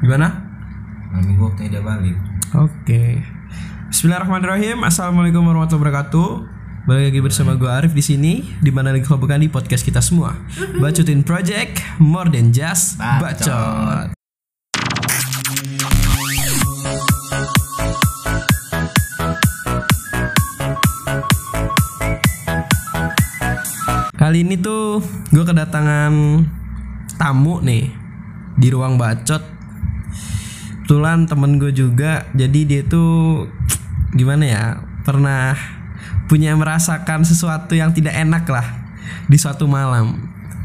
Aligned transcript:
Gimana? 0.00 0.32
Malam 1.12 1.24
minggu 1.28 1.44
waktunya 1.44 1.76
dia 1.76 1.84
balik. 1.84 2.16
Oke. 2.56 3.20
Bismillahirrahmanirrahim. 3.92 4.80
Assalamualaikum 4.80 5.44
warahmatullahi 5.44 5.76
wabarakatuh. 5.76 6.28
Balik 6.88 7.12
lagi 7.12 7.20
bersama 7.20 7.52
gue 7.60 7.68
Arif 7.68 7.92
di 7.92 8.00
sini, 8.00 8.48
di 8.64 8.72
mana 8.72 8.96
lagi 8.96 9.04
kalau 9.04 9.20
bukan 9.20 9.44
di 9.44 9.52
podcast 9.52 9.84
kita 9.84 10.00
semua. 10.00 10.40
Bacotin 10.80 11.20
Project, 11.20 11.84
more 12.00 12.32
than 12.32 12.48
just 12.48 12.96
bacot. 12.96 14.16
Kali 24.16 24.48
ini 24.48 24.56
tuh 24.56 25.04
gue 25.28 25.44
kedatangan 25.44 26.40
tamu 27.20 27.60
nih 27.60 27.92
di 28.56 28.68
ruang 28.72 28.96
bacot 28.96 29.59
kebetulan 30.90 31.22
temen 31.22 31.62
gue 31.62 31.70
juga 31.70 32.26
jadi 32.34 32.66
dia 32.66 32.82
tuh 32.82 33.46
gimana 34.10 34.42
ya 34.42 34.64
pernah 35.06 35.54
punya 36.26 36.50
merasakan 36.58 37.22
sesuatu 37.22 37.78
yang 37.78 37.94
tidak 37.94 38.10
enak 38.18 38.42
lah 38.50 38.66
di 39.30 39.38
suatu 39.38 39.70
malam. 39.70 40.18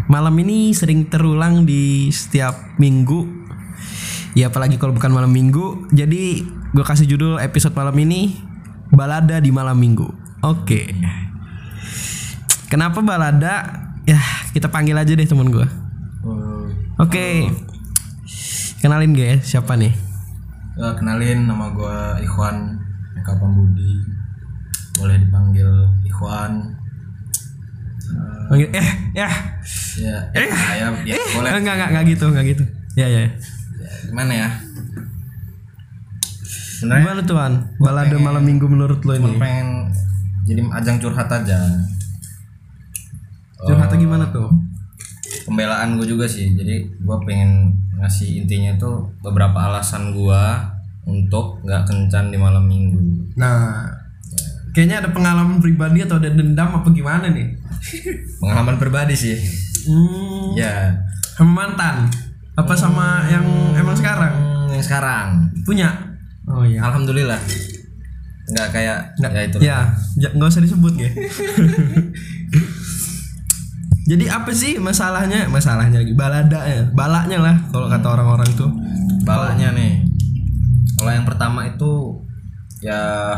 Malam 0.09 0.33
ini 0.41 0.73
sering 0.73 1.05
terulang 1.13 1.61
di 1.69 2.09
setiap 2.09 2.73
minggu. 2.81 3.45
Ya 4.33 4.49
apalagi 4.49 4.81
kalau 4.81 4.97
bukan 4.97 5.13
malam 5.13 5.29
minggu. 5.29 5.93
Jadi 5.93 6.41
gue 6.73 6.81
kasih 6.81 7.05
judul 7.05 7.37
episode 7.37 7.77
malam 7.77 7.93
ini 7.93 8.33
balada 8.89 9.37
di 9.37 9.53
malam 9.53 9.77
minggu. 9.77 10.09
Oke. 10.41 10.89
Kenapa 12.73 13.05
balada? 13.05 13.85
Ya 14.09 14.17
kita 14.57 14.73
panggil 14.73 14.97
aja 14.97 15.13
deh 15.13 15.29
temen 15.29 15.53
gue 15.53 15.69
oke. 16.97 17.27
kenalin 18.81 19.13
guys 19.13 19.45
siapa 19.45 19.77
nih 19.77 20.04
Ya, 20.75 20.91
kenalin 20.91 21.47
nama 21.47 21.71
gua 21.71 22.19
Ikhwan 22.19 22.75
Eka 23.15 23.33
Pambudi. 23.35 24.03
Boleh 24.93 25.15
dipanggil 25.17 25.69
Ikhwan. 26.03 26.75
Panggil 28.45 28.69
eh 28.71 28.87
ya 29.13 29.27
Ya, 29.95 30.17
eh, 30.35 30.45
saya 30.51 30.91
ya, 31.01 31.17
boleh. 31.33 31.49
enggak 31.55 31.73
enggak 31.73 31.89
enggak 31.89 32.05
gitu 32.05 32.25
enggak 32.27 32.45
gitu 32.45 32.63
ya 32.93 33.07
ya 33.07 33.21
Ya, 33.25 33.31
gimana 34.05 34.33
ya? 34.35 34.49
Sebenarnya 36.75 37.01
gimana 37.01 37.21
tuan 37.23 37.53
balada 37.77 38.11
pengen- 38.11 38.21
malam 38.21 38.43
minggu 38.43 38.67
menurut 38.67 38.99
lo 39.01 39.15
ini 39.15 39.39
pengen 39.39 39.89
jadi 40.43 40.61
ajang 40.69 40.97
curhat 40.99 41.25
aja. 41.27 41.57
curhatnya 43.57 43.97
gimana 43.97 44.25
tuh 44.29 44.51
Pembelaan 45.41 45.95
gue 45.95 46.07
juga 46.07 46.25
sih. 46.25 46.51
Jadi 46.51 47.01
gua 47.01 47.17
pengen 47.19 47.69
ngasih 47.97 48.43
intinya 48.43 48.75
tuh 48.75 49.09
beberapa 49.21 49.55
alasan 49.65 50.11
gua 50.11 50.73
untuk 51.05 51.61
nggak 51.61 51.83
kencan 51.85 52.33
di 52.33 52.37
malam 52.37 52.65
minggu. 52.65 52.97
nah 53.37 53.85
kayaknya 54.73 55.05
ada 55.05 55.09
pengalaman 55.13 55.63
pribadi 55.63 56.03
atau 56.03 56.19
ada 56.19 56.27
dendam 56.27 56.75
apa 56.75 56.89
gimana 56.91 57.31
nih? 57.31 57.47
Pengalaman 58.43 58.75
pribadi 58.75 59.15
sih. 59.15 59.37
hmm, 59.87 60.57
Ya, 60.57 60.99
sama 61.39 61.63
mantan? 61.63 62.11
Apa 62.59 62.75
sama 62.75 63.23
yang 63.31 63.45
emang 63.71 63.95
sekarang? 63.95 64.33
Hmm, 64.35 64.67
yang 64.75 64.83
sekarang. 64.83 65.27
Punya? 65.63 65.95
Oh 66.51 66.67
iya. 66.67 66.83
Alhamdulillah. 66.83 67.39
Nggak 68.45 68.67
kayak 68.69 68.99
Nggak, 69.17 69.31
ya 69.31 69.41
itu 69.41 69.57
ya 69.57 69.77
nggak 70.37 70.49
usah 70.53 70.61
disebut 70.61 70.93
ya 71.01 71.09
jadi 74.05 74.25
apa 74.29 74.53
sih 74.53 74.77
masalahnya? 74.77 75.49
Masalahnya 75.49 76.05
lagi 76.05 76.13
balada 76.13 76.61
ya 76.61 76.85
balaknya 76.93 77.41
lah 77.41 77.55
kalau 77.73 77.89
kata 77.89 78.07
orang-orang 78.13 78.49
tuh. 78.53 78.69
Balanya 79.25 79.73
nih. 79.73 80.05
Kalau 81.01 81.11
yang 81.11 81.25
pertama 81.25 81.65
itu 81.65 82.21
ya 82.85 83.33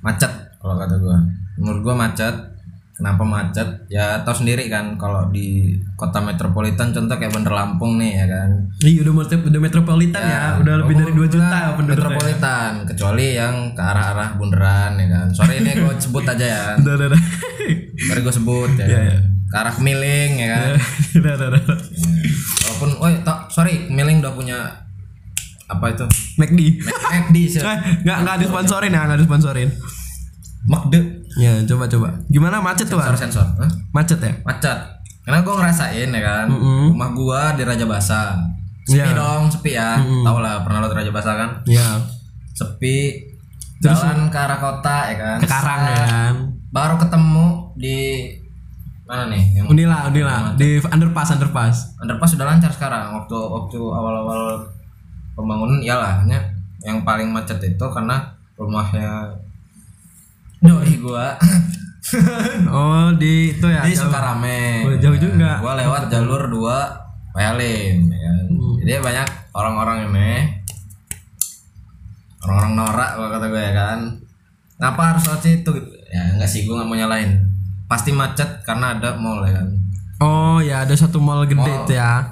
macet 0.00 0.32
kalau 0.56 0.80
kata 0.80 0.96
gua. 0.96 1.20
Menurut 1.60 1.80
gua 1.84 1.94
macet. 2.08 2.48
Kenapa 2.96 3.24
macet? 3.24 3.88
Ya 3.88 4.20
tahu 4.24 4.44
sendiri 4.44 4.68
kan 4.68 4.96
kalau 5.00 5.28
di 5.32 5.76
kota 5.96 6.20
metropolitan 6.20 6.92
contoh 6.92 7.16
kayak 7.16 7.32
Bandar 7.32 7.56
Lampung 7.56 7.96
nih 8.00 8.16
ya 8.16 8.26
kan? 8.28 8.48
Iya 8.84 9.00
udah 9.08 9.12
udah 9.24 9.60
metropolitan 9.60 10.20
ya, 10.20 10.40
udah 10.60 10.74
lebih 10.84 10.94
dari 11.00 11.12
2 11.16 11.32
juta 11.32 11.80
penduduknya. 11.80 11.96
metropolitan 11.96 12.70
kecuali 12.84 13.26
yang 13.40 13.72
ke 13.72 13.80
arah-arah 13.80 14.36
bundaran 14.36 15.00
ya 15.00 15.08
kan? 15.16 15.26
Sorry 15.32 15.64
ini 15.64 15.80
gua 15.80 15.96
sebut 15.96 16.24
aja 16.28 16.44
ya. 16.48 16.62
Udah. 16.80 17.20
sorry 18.04 18.20
gua 18.20 18.34
sebut 18.36 18.72
ya. 18.76 18.84
Iya, 18.88 19.00
iya. 19.04 19.29
Ke 19.50 19.56
arah 19.56 19.74
Kemiling 19.74 20.32
ya 20.38 20.46
kan 20.48 20.62
Udah 21.18 21.32
udah 21.38 21.48
udah. 21.50 21.62
Walaupun, 22.60 22.90
oh 22.96 23.10
tak, 23.20 23.50
sorry, 23.50 23.90
Miling 23.90 24.22
udah 24.22 24.30
punya 24.30 24.58
apa 25.66 25.90
itu? 25.90 26.06
McD. 26.34 26.60
McD 26.82 27.36
sih. 27.46 27.58
Eh, 27.58 27.78
nggak 28.02 28.18
nggak 28.22 28.36
disponsorin 28.40 28.90
ya, 28.90 29.06
nggak 29.06 29.20
disponsorin. 29.20 29.70
McD. 30.66 30.94
Ya, 31.36 31.58
coba 31.66 31.86
coba. 31.86 32.08
Gimana 32.26 32.58
macet 32.58 32.86
tuh? 32.86 32.98
Sensor 32.98 33.18
sensor. 33.18 33.46
Hah? 33.58 33.70
Macet 33.90 34.18
ya? 34.18 34.32
Macet. 34.42 34.78
Karena 35.22 35.42
gue 35.42 35.54
ngerasain 35.54 36.08
ya 36.08 36.20
kan. 36.20 36.46
Mm-mm. 36.46 36.90
Rumah 36.94 37.10
gua 37.12 37.42
di 37.54 37.62
Raja 37.62 37.86
Basa. 37.86 38.34
Sepi 38.86 38.98
Iya. 38.98 39.14
dong, 39.14 39.46
sepi 39.46 39.70
ya. 39.74 39.98
Tahu 40.00 40.38
lah, 40.42 40.66
pernah 40.66 40.82
lo 40.82 40.90
di 40.90 40.96
Raja 40.96 41.12
Basa 41.12 41.38
kan? 41.38 41.50
Ya. 41.66 42.00
Sepi. 42.50 43.14
Jalan 43.80 44.26
ke 44.28 44.36
arah 44.36 44.58
kota 44.58 44.96
ya 45.06 45.16
kan. 45.16 45.38
Ke 45.38 45.46
Karang 45.46 45.82
ya 45.86 45.94
kan. 46.02 46.34
Baru 46.70 46.94
ketemu 46.98 47.46
di 47.78 47.98
mana 49.10 49.26
nih? 49.26 49.58
Yang 49.58 49.66
Unila, 49.74 50.06
Unila 50.06 50.54
di 50.54 50.78
underpass, 50.78 51.34
underpass. 51.34 51.98
underpass 51.98 52.38
sudah 52.38 52.46
lancar 52.46 52.70
sekarang. 52.70 53.10
Waktu 53.18 53.34
waktu 53.34 53.78
awal-awal 53.82 54.62
pembangunan 55.34 55.82
iyalah 55.82 56.22
yang 56.86 57.02
paling 57.02 57.34
macet 57.34 57.58
itu 57.58 57.86
karena 57.90 58.22
rumahnya 58.54 59.34
doi 60.62 60.94
gua 61.02 61.34
Oh, 62.74 63.12
di 63.14 63.54
itu 63.54 63.66
ya. 63.68 63.84
di 63.84 63.92
jauh. 63.94 64.08
Sukarame. 64.08 64.82
Oh, 64.82 64.96
jauh 64.98 65.18
juga. 65.20 65.60
Gua 65.62 65.78
lewat 65.78 66.10
jalur 66.10 66.48
2 66.48 67.34
Payalim 67.34 68.10
ya 68.10 68.18
kan. 68.18 68.36
Hmm. 68.50 68.74
Jadi 68.82 68.92
banyak 68.98 69.28
orang-orang 69.54 69.98
ini 70.10 70.30
orang-orang 72.40 72.72
norak 72.74 73.10
kalau 73.14 73.28
kata 73.30 73.46
gue 73.52 73.62
ya 73.62 73.72
kan. 73.76 73.98
Ngapa 74.80 75.02
harus 75.14 75.22
lewat 75.28 75.42
situ 75.44 75.68
gitu? 75.76 75.88
Ya 76.10 76.34
enggak 76.34 76.50
sih 76.50 76.66
gua 76.66 76.82
nggak 76.82 76.88
mau 76.88 76.96
nyalain. 76.98 77.49
Pasti 77.90 78.14
macet 78.14 78.62
karena 78.62 78.94
ada 78.94 79.18
mall 79.18 79.42
ya 79.42 79.58
kan. 79.58 79.68
Oh, 80.22 80.62
ya 80.62 80.86
ada 80.86 80.94
satu 80.94 81.18
mall 81.18 81.42
gede 81.42 81.58
Mall. 81.58 81.82
itu 81.82 81.98
ya. 81.98 82.22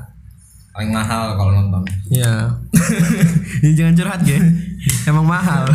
Paling 0.70 0.94
mahal 0.94 1.34
kalau 1.34 1.50
nonton. 1.50 1.82
Ya. 2.06 2.46
Ini 3.66 3.74
jangan 3.74 3.98
curhat 3.98 4.22
ya. 4.22 4.38
Emang 5.10 5.26
mahal. 5.26 5.66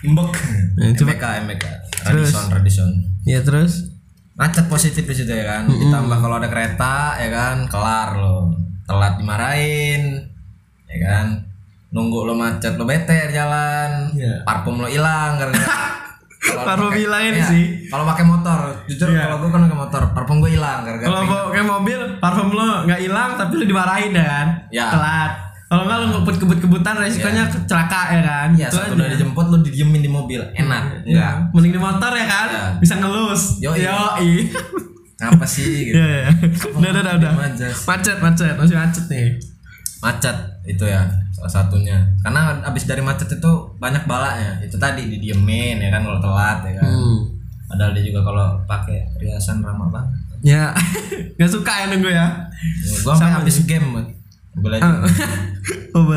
Mbok. 0.00 0.32
Ya, 0.80 0.88
coba. 0.96 1.12
MBK 1.12 1.24
MBK. 1.44 1.64
Radisson 2.08 2.44
Radisson. 2.48 2.90
Ya 3.28 3.44
terus. 3.44 3.92
Macet 4.32 4.72
positif 4.72 5.04
di 5.04 5.12
situ 5.12 5.28
ya 5.28 5.44
kan. 5.44 5.68
Ditambah 5.68 6.16
kalau 6.16 6.40
ada 6.40 6.48
kereta 6.48 7.20
ya 7.20 7.28
kan 7.28 7.68
kelar 7.68 8.16
lo. 8.16 8.56
Telat 8.88 9.20
dimarahin. 9.20 10.16
Ya 10.88 10.96
kan. 11.04 11.26
Nunggu 11.92 12.24
lo 12.24 12.32
macet 12.32 12.80
lo 12.80 12.88
bete 12.88 13.28
di 13.28 13.36
jalan. 13.36 14.16
Iya. 14.16 14.48
Parfum 14.48 14.80
lo 14.80 14.88
hilang 14.88 15.36
Kalau 15.36 15.52
Parfum 16.48 16.86
pakai- 16.86 17.00
hilang 17.00 17.22
ini 17.24 17.34
iya, 17.34 17.46
sih. 17.46 17.64
Kalau 17.86 18.04
pakai 18.04 18.24
motor, 18.24 18.58
jujur 18.84 19.08
Iya. 19.08 19.20
kalau 19.24 19.36
gue 19.38 19.48
kan 19.48 19.60
pakai 19.62 19.78
motor, 19.78 20.02
parfum 20.10 20.36
gue 20.38 20.50
hilang 20.52 20.78
Kalau 20.82 21.20
mau 21.22 21.44
kayak 21.48 21.66
mobil, 21.66 22.00
parfum 22.16 22.48
lo 22.50 22.84
nggak 22.84 23.00
hilang 23.00 23.30
tapi 23.34 23.52
lo 23.54 23.64
dimarahin 23.64 24.12
ya 24.12 24.24
kan? 24.24 24.46
Ya. 24.68 24.86
Telat. 24.88 25.32
Kalau 25.66 25.82
nggak 25.82 25.96
lo 25.96 26.06
ngebut 26.12 26.36
kebut-kebutan 26.38 26.94
resikonya 26.96 27.42
kecelakaan 27.46 28.06
ya 28.08 28.22
kan? 28.22 28.48
Iya, 28.52 28.68
saat 28.68 28.86
aja. 28.86 28.94
udah 28.94 29.06
dijemput 29.10 29.46
lo 29.48 29.56
didiemin 29.60 29.98
di 29.98 30.08
mobil, 30.08 30.40
enak. 30.52 30.82
Iya. 31.02 31.10
Enggak. 31.10 31.34
Mending 31.52 31.72
di 31.72 31.80
motor 31.80 32.12
ya 32.12 32.26
kan? 32.26 32.48
Iya. 32.48 32.64
Bisa 32.78 32.94
ngelus. 32.96 33.42
Yoi. 33.58 33.82
Yoi. 33.82 34.30
Ngapa 35.16 35.42
sih 35.44 35.66
gitu? 35.86 35.96
Iya, 35.96 36.06
iya. 36.06 36.30
Udah, 36.70 36.90
udah, 36.94 37.14
udah. 37.16 37.30
Macet, 37.82 38.16
macet, 38.16 38.54
masih 38.54 38.76
macet 38.76 39.04
nih. 39.08 39.28
macet 39.96 40.36
itu 40.62 40.84
ya 40.84 41.02
salah 41.36 41.52
satunya 41.52 42.00
karena 42.18 42.40
abis 42.62 42.84
dari 42.84 42.98
macet 42.98 43.28
itu 43.30 43.50
banyak 43.76 44.02
balanya 44.04 44.56
itu 44.58 44.74
tadi 44.74 45.04
didiemin 45.06 45.76
ya 45.76 45.90
kan 45.90 46.00
kalau 46.00 46.16
telat 46.16 46.64
ya 46.64 46.72
kan 46.74 46.88
Hmm. 46.88 47.18
padahal 47.66 47.92
dia 47.92 48.04
juga 48.04 48.20
kalau 48.22 48.46
pakai 48.64 49.04
riasan 49.16 49.60
ramah 49.60 49.90
banget 49.90 50.16
Ya, 50.42 50.70
nggak 51.36 51.48
suka 51.50 51.72
ya 51.74 51.86
nunggu 51.88 52.06
ya. 52.06 52.28
ya, 52.46 52.94
gua 53.02 53.12
sampai 53.12 53.36
habis 53.36 53.60
game 53.62 53.88
Mobile 54.56 54.80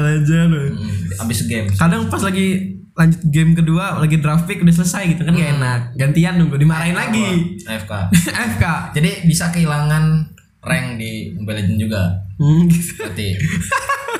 Legends 0.06 0.30
aja 0.30 0.45
lo. 0.45 0.60
Hmm, 0.60 0.95
habis 1.18 1.39
game 1.44 1.68
Kadang 1.71 2.07
pas 2.07 2.21
lagi 2.21 2.48
lanjut 2.92 3.21
game 3.25 3.51
kedua 3.54 3.95
lagi 3.98 4.16
draft 4.18 4.44
pick 4.44 4.60
udah 4.60 4.71
selesai 4.74 5.04
gitu 5.10 5.24
kan 5.24 5.31
Hmm. 5.31 5.39
gak 5.39 5.51
enak. 5.54 5.81
Gantian 5.98 6.33
nunggu 6.36 6.56
dimarahin 6.56 6.94
lagi. 6.94 7.60
AFK 7.63 7.92
FK. 8.54 8.63
jadi 8.94 9.24
bisa 9.24 9.50
kehilangan 9.50 10.27
rank 10.62 10.88
di 10.95 11.33
Mobile 11.33 11.57
Legends 11.57 11.80
juga 11.81 12.04
Hmm, 12.36 12.68
gitu. 12.68 12.92
berarti 12.98 13.27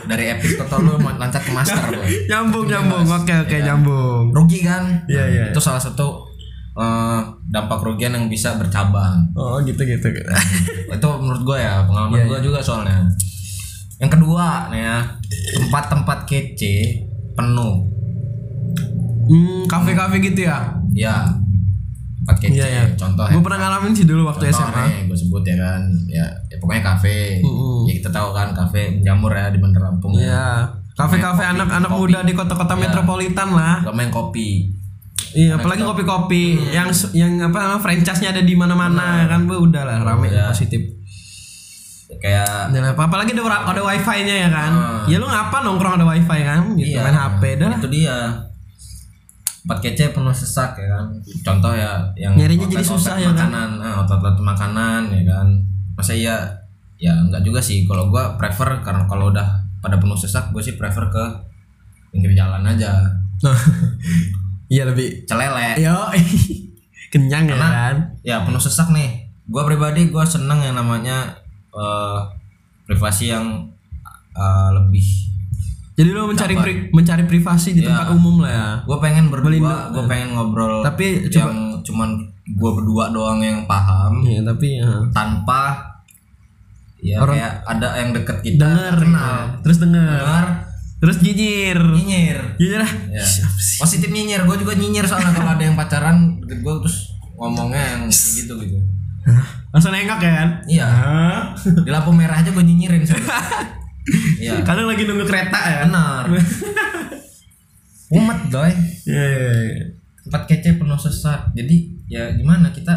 dari 0.10 0.34
epic 0.34 0.58
ke 0.58 0.66
lu 0.82 0.98
loncat 0.98 1.42
ke 1.46 1.52
master 1.54 1.78
boy. 1.94 2.10
nyambung 2.26 2.66
nyambung. 2.66 3.06
oke 3.06 3.34
oke 3.46 3.58
nyambung. 3.62 4.34
Rugi 4.34 4.66
kan? 4.66 5.06
Iya, 5.06 5.24
iya. 5.30 5.44
itu 5.54 5.62
salah 5.62 5.78
satu 5.78 6.26
eh, 6.74 7.20
dampak 7.54 7.78
kerugian 7.78 8.18
yang 8.18 8.26
bisa 8.26 8.58
bercabang. 8.58 9.30
Oh 9.38 9.62
gitu 9.62 9.86
gitu 9.86 10.10
gitu. 10.10 10.32
Itu 10.90 11.10
menurut 11.22 11.46
gue 11.46 11.58
ya 11.62 11.86
pengalaman 11.86 12.18
Iya, 12.18 12.26
gue 12.26 12.40
juga 12.50 12.60
soalnya. 12.66 13.06
Yang 14.02 14.18
kedua 14.18 14.74
nih 14.74 14.82
ya 14.82 14.98
tempat-tempat 15.62 16.26
kece 16.26 17.06
penuh. 17.38 17.86
Hmm, 19.30 19.70
kafe-kafe 19.70 20.18
gitu 20.26 20.50
ya. 20.50 20.74
ya 20.98 21.30
tempat 22.30 22.38
kece 22.40 22.54
Iya, 22.54 22.66
iya. 22.70 22.84
contoh 22.94 23.26
Gue 23.26 23.42
pernah 23.42 23.60
ngalamin 23.60 23.92
sih 23.92 24.06
dulu 24.06 24.22
waktu 24.24 24.44
contoh 24.46 24.62
SMA. 24.62 24.84
nih 24.86 25.02
gue 25.04 25.18
sebut 25.18 25.44
ya 25.44 25.56
kan 25.58 25.82
ya, 26.08 26.26
ya 26.46 26.56
pokoknya 26.58 26.84
kafe 26.86 27.42
Mm-mm. 27.42 27.84
ya 27.84 27.94
kita 27.96 28.10
tahu 28.10 28.30
kan 28.32 28.48
kafe 28.52 28.82
menjamur 28.94 29.32
ya 29.32 29.50
di 29.50 29.58
Bandar 29.58 29.82
Lampung 29.84 30.14
ya. 30.14 30.22
Iya. 30.22 30.48
Kafe-kafe 30.94 31.44
anak-anak 31.48 31.90
muda 31.90 32.22
di 32.22 32.34
kota-kota 32.34 32.74
Iya. 32.74 32.82
metropolitan 32.86 33.50
lah. 33.50 33.82
Gak 33.82 33.96
main 33.96 34.10
kopi 34.10 34.70
Iya, 35.30 35.56
apalagi 35.56 35.82
kopi-kopi 35.82 36.44
yang 36.70 36.90
su- 36.90 37.14
yang 37.14 37.38
apa 37.40 37.54
namanya 37.56 37.78
franchise-nya 37.80 38.30
ada 38.32 38.42
di 38.42 38.54
mana-mana 38.54 39.26
kan, 39.26 39.46
bu 39.46 39.62
udah 39.62 39.84
lah 39.84 39.98
rame 40.04 40.26
Iya. 40.28 40.50
positif. 40.50 40.82
kayak 42.12 42.74
Dan 42.74 42.84
apa 42.84 43.06
apalagi 43.06 43.32
ada 43.32 43.46
ada 43.64 43.82
wifi-nya 43.84 44.36
ya 44.40 44.50
kan. 44.50 44.72
Hmm. 44.72 45.00
Ya 45.06 45.18
lu 45.18 45.30
ngapa 45.30 45.62
nongkrong 45.62 45.94
ada 45.96 46.06
wifi 46.08 46.40
kan? 46.42 46.74
Gitu 46.74 46.90
Iya. 46.92 47.06
main 47.06 47.14
HP 47.16 47.42
dah. 47.56 47.70
itu 47.72 47.88
dia 47.88 48.18
tempat 49.60 49.78
kece 49.82 50.10
penuh 50.10 50.32
sesak 50.32 50.76
ya 50.76 50.88
kan? 50.90 51.06
Contoh 51.42 51.72
ya 51.72 52.00
yang 52.16 52.34
Nyarinya 52.34 52.68
jadi 52.68 52.86
susah 52.86 53.16
ya 53.16 53.30
kan? 53.30 53.52
makanan 53.52 53.70
ah, 53.78 53.94
outlet-outlet 54.00 54.40
makanan 54.40 55.02
ya 55.10 55.24
kan? 55.26 55.48
Masa 55.94 56.14
iya? 56.14 56.36
Ya 56.96 57.16
enggak 57.16 57.42
juga 57.42 57.60
sih. 57.60 57.84
Kalau 57.84 58.08
gua 58.08 58.36
prefer 58.36 58.80
karena 58.80 59.04
kalau 59.06 59.30
udah 59.30 59.48
pada 59.80 59.96
penuh 59.96 60.16
sesak 60.16 60.52
gue 60.52 60.60
sih 60.60 60.76
prefer 60.76 61.08
ke 61.08 61.24
pinggir 62.10 62.34
jalan 62.34 62.64
aja. 62.64 63.00
Iya 64.70 64.86
lebih 64.86 65.26
celele. 65.26 65.82
Yo, 65.82 65.98
kenyang 67.14 67.50
ya 67.50 67.58
Karena- 67.58 67.74
kan? 67.74 67.96
ya 68.22 68.36
penuh 68.44 68.62
sesak 68.62 68.94
nih. 68.94 69.26
Gua 69.50 69.66
pribadi 69.66 70.08
gua 70.08 70.22
seneng 70.22 70.62
yang 70.62 70.78
namanya 70.78 71.26
eh, 71.72 72.20
privasi 72.86 73.34
yang 73.34 73.66
eh, 74.32 74.70
lebih 74.72 75.08
Jadi 76.00 76.10
lu 76.10 76.24
mencari 76.26 76.56
pri- 76.56 76.88
mencari 76.90 77.24
privasi 77.26 77.70
di 77.74 77.82
Iya. 77.82 77.92
tempat 77.92 78.08
umum 78.14 78.40
lah 78.40 78.50
ya. 78.50 78.68
gue 78.82 78.98
pengen 78.98 79.28
berdua 79.28 79.92
gue 79.92 80.04
pengen 80.08 80.32
ngobrol 80.32 80.80
Tapi 80.80 81.28
yang 81.28 81.52
cuman 81.82 82.10
gue 82.48 82.72
berdua 82.74 83.12
doang 83.12 83.40
yang 83.40 83.68
paham. 83.68 84.24
Iya, 84.24 84.42
tapi 84.42 84.80
ya. 84.80 84.88
Tanpa 85.12 85.76
ya 86.98 87.20
Orang- 87.20 87.36
kayak 87.36 87.54
ada 87.66 87.88
yang 87.96 88.10
deket 88.12 88.38
kita 88.42 88.68
kenal. 88.96 89.20
ya. 89.20 89.60
terus 89.60 89.78
denger 89.78 90.08
dengar. 90.10 90.46
Terus 91.00 91.18
nyinyir 91.20 91.80
nyinyir. 91.94 92.40
Nyinyir 92.56 92.80
lah. 92.80 92.92
Ya. 93.14 93.24
positif 93.78 94.08
nyinyir. 94.08 94.44
Gue 94.44 94.56
juga 94.56 94.74
nyinyir 94.74 95.04
soalnya 95.04 95.32
kalau 95.32 95.52
ada 95.52 95.64
yang 95.64 95.76
pacaran 95.76 96.18
gue 96.42 96.74
terus 96.80 97.12
ngomongnya 97.36 97.84
yang 97.94 98.08
gitu 98.08 98.56
gitu. 98.58 98.80
Langsung 99.70 99.92
nengok 99.92 100.20
ya 100.20 100.32
kan? 100.34 100.50
Iya. 100.66 100.88
Di 101.56 101.88
lampu 101.88 102.12
merah 102.12 102.36
aja 102.36 102.50
gue 102.50 102.60
nyinyirin. 102.62 103.04
iya. 104.38 104.54
Kadang 104.64 104.88
lagi 104.88 105.04
nunggu 105.04 105.26
kereta 105.26 105.60
ya. 105.60 105.80
Benar. 105.86 106.26
Umat 108.18 108.50
doy 108.50 108.74
Iya, 109.06 109.26
iya, 109.26 109.52
iya. 109.70 109.86
tempat 110.24 110.44
kece 110.46 110.78
penuh 110.78 110.98
sesak. 110.98 111.54
Jadi 111.54 111.94
ya 112.06 112.34
gimana 112.34 112.70
kita? 112.70 112.94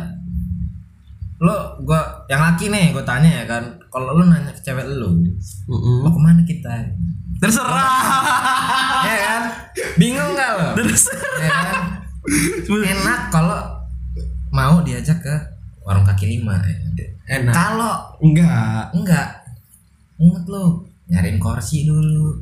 Lo 1.37 1.77
gua 1.83 2.01
yang 2.27 2.41
laki 2.41 2.69
nih 2.69 2.91
gue 2.91 3.03
tanya 3.03 3.43
ya 3.43 3.45
kan. 3.45 3.65
Kalau 3.89 4.15
lo 4.15 4.25
nanya 4.25 4.51
ke 4.51 4.63
cewek 4.63 4.89
lo 4.89 5.13
Mm-mm. 5.13 6.01
mau 6.01 6.09
ke 6.09 6.21
mana 6.21 6.41
kita? 6.43 6.73
Terserah. 7.39 7.99
Ya 9.03 9.17
kan? 9.19 9.43
Bingung 9.99 10.33
gak 10.33 10.51
lo? 10.55 10.69
Terus 10.79 11.11
ya 11.37 11.51
kan? 11.51 11.83
Enak 12.71 13.21
kalau 13.29 13.59
mau 14.49 14.79
diajak 14.81 15.19
ke 15.19 15.35
warung 15.83 16.07
kaki 16.07 16.39
lima 16.39 16.55
ya. 16.63 16.79
enak. 17.37 17.51
Kalau 17.51 18.15
enggak. 18.23 18.95
enggak 18.95 19.29
inget 20.17 20.45
lo 20.47 20.87
nyariin 21.13 21.37
kursi 21.37 21.85
dulu. 21.85 22.33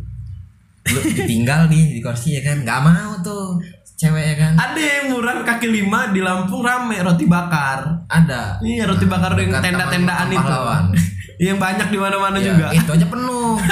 Lu 0.81 1.01
ditinggal 1.05 1.67
nih 1.67 1.99
di 1.99 2.01
kursi 2.01 2.39
ya 2.39 2.43
kan? 2.43 2.63
Nggak 2.63 2.81
mau 2.81 3.13
tuh 3.21 3.59
cewek 3.99 4.25
ya 4.25 4.37
kan? 4.39 4.53
Ada 4.57 4.81
yang 4.81 5.05
murah 5.13 5.43
kaki 5.43 5.69
lima 5.69 6.09
di 6.09 6.23
Lampung 6.23 6.63
rame 6.63 7.03
roti 7.03 7.27
bakar. 7.27 8.07
Ada. 8.07 8.63
Iya 8.63 8.87
roti 8.87 9.05
bakar 9.05 9.35
yang 9.35 9.53
Dekat 9.53 9.63
tenda-tendaan 9.67 10.29
itu. 10.31 10.39
Pahlawan. 10.41 10.85
yang 11.43 11.57
banyak 11.57 11.89
di 11.89 11.99
mana-mana 11.99 12.37
Ya, 12.37 12.53
juga. 12.53 12.67
itu 12.71 12.91
aja 12.91 13.07
penuh. 13.07 13.59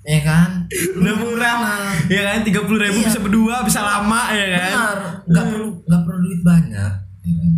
Ya 0.00 0.16
kan? 0.24 0.64
Udah 0.96 1.12
murah. 1.12 1.60
Ya 2.08 2.24
kan? 2.24 2.40
tiga 2.40 2.64
puluh 2.64 2.80
ribu 2.80 2.98
Iya. 2.98 3.06
bisa 3.06 3.20
berdua 3.20 3.56
bisa 3.62 3.84
lama 3.84 4.32
ya 4.32 4.46
kan? 4.48 4.72
Benar. 4.72 4.98
Nggak 5.28 5.44
perlu 5.46 5.68
nggak 5.84 6.02
perlu 6.02 6.18
duit 6.18 6.40
banyak 6.40 6.92
ya 7.20 7.32
kan? 7.36 7.52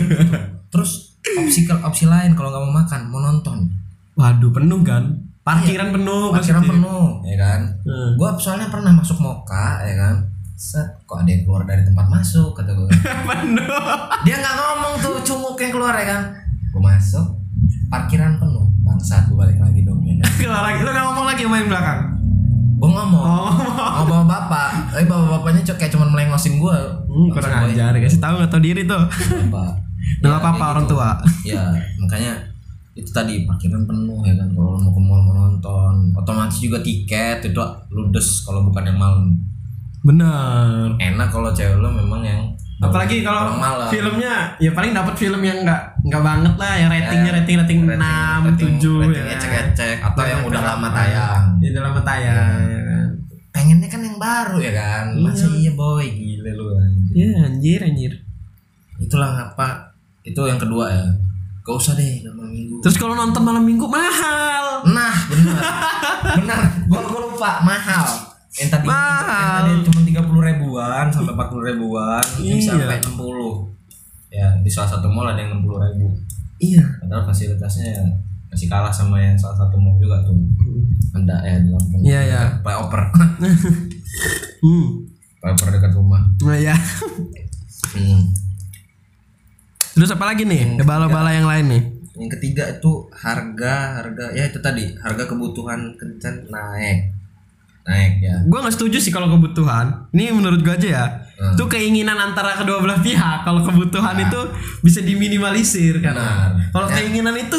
terus 0.72 1.18
opsi 1.36 1.66
opsi 1.68 2.04
lain 2.06 2.32
kalau 2.32 2.54
nggak 2.54 2.62
mau 2.62 2.74
makan 2.80 3.00
mau 3.10 3.20
nonton. 3.20 3.66
Waduh 4.14 4.54
penuh 4.54 4.80
kan 4.86 5.10
parkiran 5.42 5.90
penuh 5.90 6.30
parkiran 6.30 6.60
pasti. 6.60 6.70
penuh 6.70 7.04
ya 7.24 7.36
kan? 7.36 7.60
Hmm. 7.82 8.10
gua 8.14 8.30
soalnya 8.36 8.68
pernah 8.68 8.92
masuk 8.92 9.18
moka 9.18 9.82
ya 9.82 9.94
kan? 9.96 10.14
Set 10.54 10.86
kok 11.02 11.18
ada 11.18 11.26
yang 11.26 11.42
keluar 11.42 11.62
dari 11.62 11.82
tempat 11.82 12.06
masuk 12.06 12.52
kata 12.52 12.70
gue 12.70 12.86
penuh. 13.28 13.66
Dia 14.22 14.36
nggak 14.36 14.54
ngomong 14.54 14.94
tuh 14.98 15.14
cunguk 15.22 15.56
yang 15.56 15.72
keluar 15.72 15.94
ya 15.94 16.06
kan? 16.08 16.22
Gua 16.70 16.82
masuk 16.88 17.26
parkiran 17.88 18.36
penuh. 18.36 18.70
Bangsat 18.82 19.26
gua 19.26 19.42
balik 19.42 19.58
lagi 19.58 19.82
dong 19.82 19.98
ya 20.00 20.14
kan? 20.16 20.30
Keluar 20.40 20.62
lagi. 20.64 20.78
Lu 20.78 20.90
nggak 20.90 21.04
ngomong 21.04 21.26
lagi 21.26 21.42
yang 21.42 21.68
belakang? 21.68 22.00
Gua 22.78 22.90
ngomong. 22.92 23.22
Oh. 23.22 23.50
Mau 23.96 24.04
bawa 24.04 24.24
bapak. 24.24 24.70
Eh 24.94 25.04
bapak 25.04 25.26
bapaknya 25.32 25.62
cok 25.64 25.76
kayak 25.76 25.90
cuman 25.90 26.08
melengosin 26.08 26.56
gua. 26.56 26.78
Hmm, 27.04 27.30
kurang 27.30 27.66
ajar. 27.66 27.94
kasih 27.96 28.18
tahu 28.18 28.34
nggak 28.38 28.50
tahu 28.50 28.58
diri 28.60 28.82
tuh. 28.84 29.02
Bapak. 29.50 29.70
Nggak 30.18 30.30
Ya, 30.30 30.38
apa-apa 30.38 30.54
kayak 30.56 30.72
orang 30.72 30.84
gitu. 30.84 30.94
tua. 30.94 31.10
Ya 31.42 31.62
makanya 31.96 32.32
itu 32.92 33.08
tadi 33.08 33.48
parkiran 33.48 33.88
penuh 33.88 34.20
ya 34.22 34.36
kan? 34.36 34.48
Kalau 34.52 34.76
mau 34.76 34.92
ke 34.92 35.00
mall 35.00 35.20
mau 35.22 35.34
nonton. 35.34 36.12
Otomatis 36.12 36.60
juga 36.60 36.78
tiket 36.78 37.40
itu 37.40 37.60
ludes 37.88 38.44
kalau 38.44 38.68
bukan 38.68 38.84
yang 38.84 38.98
malam. 39.00 39.32
Bener 40.02 40.92
enak 40.98 41.28
kalau 41.30 41.54
cewek 41.54 41.78
lo 41.78 41.88
memang 41.88 42.20
yang 42.20 42.42
apalagi 42.82 43.22
kalau 43.22 43.54
filmnya 43.86 44.58
ya 44.58 44.74
paling 44.74 44.90
dapat 44.90 45.14
film 45.14 45.38
yang 45.38 45.62
nggak 45.62 46.02
nggak 46.02 46.18
banget 46.18 46.54
lah 46.58 46.74
yang 46.74 46.90
ratingnya 46.90 47.30
Ya, 47.30 47.38
rating 47.38 47.56
rating 47.62 47.78
enam 47.86 48.40
tujuh 48.58 48.98
rating 49.06 49.22
ya. 49.22 49.38
ecek-ecek 49.38 49.96
atau 50.02 50.22
yang 50.26 50.42
udah 50.42 50.60
lama 50.60 50.88
tayang. 50.90 51.44
Ya 51.62 51.68
udah 51.78 51.82
lama 51.86 52.00
tayang 52.02 52.58
ya. 52.66 52.80
kan? 52.82 53.08
Pengennya 53.54 53.86
kan 53.86 54.00
yang 54.02 54.18
baru 54.18 54.56
ya 54.58 54.72
kan? 54.74 55.04
Masa 55.22 55.46
iya 55.54 55.70
boy. 55.72 56.02
Gile 56.10 56.50
lu 56.58 56.64
ya 57.14 57.46
anjir 57.46 57.80
anjir. 57.86 58.12
Itulah 58.98 59.30
ngapa 59.30 59.94
itu 60.26 60.42
yang 60.42 60.58
kedua 60.58 60.90
ya 60.90 61.06
gak 61.62 61.74
usah 61.74 61.94
deh 61.94 62.22
malam 62.28 62.50
minggu 62.50 62.76
terus 62.80 62.96
kalau 62.96 63.14
nonton 63.14 63.40
malam 63.40 63.62
minggu 63.62 63.86
mahal 63.86 64.82
Nah, 64.82 65.14
benar. 65.30 65.62
benar. 66.34 66.60
Gua, 66.90 67.00
gua 67.06 67.20
lupa 67.22 67.62
mahal. 67.62 68.02
Yang 68.50 68.68
tadi 68.68 68.82
Mahal. 68.82 69.62
yang 69.62 69.78
tadi 69.78 69.86
cuma 69.86 70.00
tiga 70.02 70.22
puluh 70.22 70.42
ribuan 70.42 71.06
sampai 71.06 71.32
empat 71.32 71.48
puluh 71.48 71.64
ribuan, 71.64 72.18
Iya. 72.36 72.58
sampai 72.60 72.98
enam 72.98 73.14
puluh. 73.14 73.70
Ya 74.26 74.58
di 74.58 74.66
salah 74.66 74.90
satu 74.90 75.06
mall 75.06 75.24
ada 75.24 75.38
yang 75.38 75.54
enam 75.54 75.62
puluh 75.62 75.78
ribu. 75.80 76.10
iya 76.58 76.82
Padahal 76.98 77.22
fasilitasnya 77.24 77.86
ya 77.88 78.02
masih 78.48 78.66
kalah 78.66 78.90
sama 78.90 79.16
yang 79.16 79.38
salah 79.38 79.54
satu 79.56 79.78
mall 79.78 79.94
juga 79.96 80.18
tuh. 80.20 80.34
Ada 81.14 81.36
ya 81.42 81.56
di 81.58 81.70
Lampung. 81.70 82.00
Iya, 82.02 82.20
iya. 82.24 82.40
Flyover. 82.58 83.02
hmm 84.66 84.86
Flyover 85.38 85.68
dekat 85.70 85.92
rumah. 85.94 86.22
nah 86.42 86.58
ya 86.58 86.74
Hmm. 87.92 88.34
Terus 89.92 90.10
apa 90.10 90.24
lagi 90.26 90.42
nih? 90.42 90.80
Bala-bala 90.82 91.30
yang 91.30 91.44
lain 91.44 91.66
nih? 91.68 91.82
Yang 92.14 92.30
ketiga 92.36 92.64
itu 92.68 92.92
harga 93.10 93.74
harga 93.98 94.32
ya 94.32 94.44
itu 94.44 94.58
tadi 94.58 94.92
harga 94.96 95.24
kebutuhan 95.24 95.96
kencan 95.96 96.48
naik. 96.48 97.12
Naik 97.82 98.22
ya. 98.22 98.38
gue 98.46 98.58
nggak 98.62 98.72
setuju 98.72 98.96
sih 98.96 99.10
kalau 99.10 99.26
kebutuhan. 99.28 100.06
Ini 100.10 100.30
menurut 100.30 100.62
gue 100.62 100.70
aja 100.70 100.88
ya. 100.88 101.06
Hmm. 101.34 101.58
itu 101.58 101.64
keinginan 101.66 102.14
antara 102.14 102.54
kedua 102.54 102.78
belah 102.78 103.02
pihak. 103.02 103.42
Kalau 103.42 103.60
kebutuhan 103.60 104.14
itu 104.16 104.40
bisa 104.80 105.02
diminimalisir 105.02 105.98
kan? 105.98 106.14
Kalau 106.70 106.86
Ya. 106.86 106.94
keinginan 106.96 107.34
itu 107.34 107.58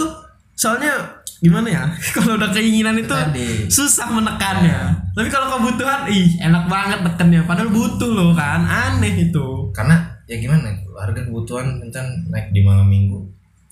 soalnya 0.54 1.20
gimana 1.44 1.68
ya? 1.68 1.84
Kalau 2.16 2.40
udah 2.40 2.48
keinginan 2.50 2.96
itu 2.96 3.12
Tadi. 3.12 3.68
susah 3.68 4.08
menekannya. 4.08 4.80
Tapi 5.12 5.28
kalau 5.28 5.60
kebutuhan 5.60 6.08
ih 6.08 6.40
enak 6.40 6.72
banget 6.72 7.04
tekennya 7.04 7.44
padahal 7.44 7.68
butuh 7.68 8.08
loh 8.08 8.32
kan? 8.32 8.64
Aneh 8.64 9.28
itu. 9.28 9.68
Karena 9.76 10.00
ya 10.24 10.40
gimana 10.40 10.72
harga 10.96 11.22
kebutuhan 11.24 11.80
kencan 11.80 12.06
naik 12.30 12.50
di 12.50 12.62
malam 12.62 12.86
minggu. 12.86 13.20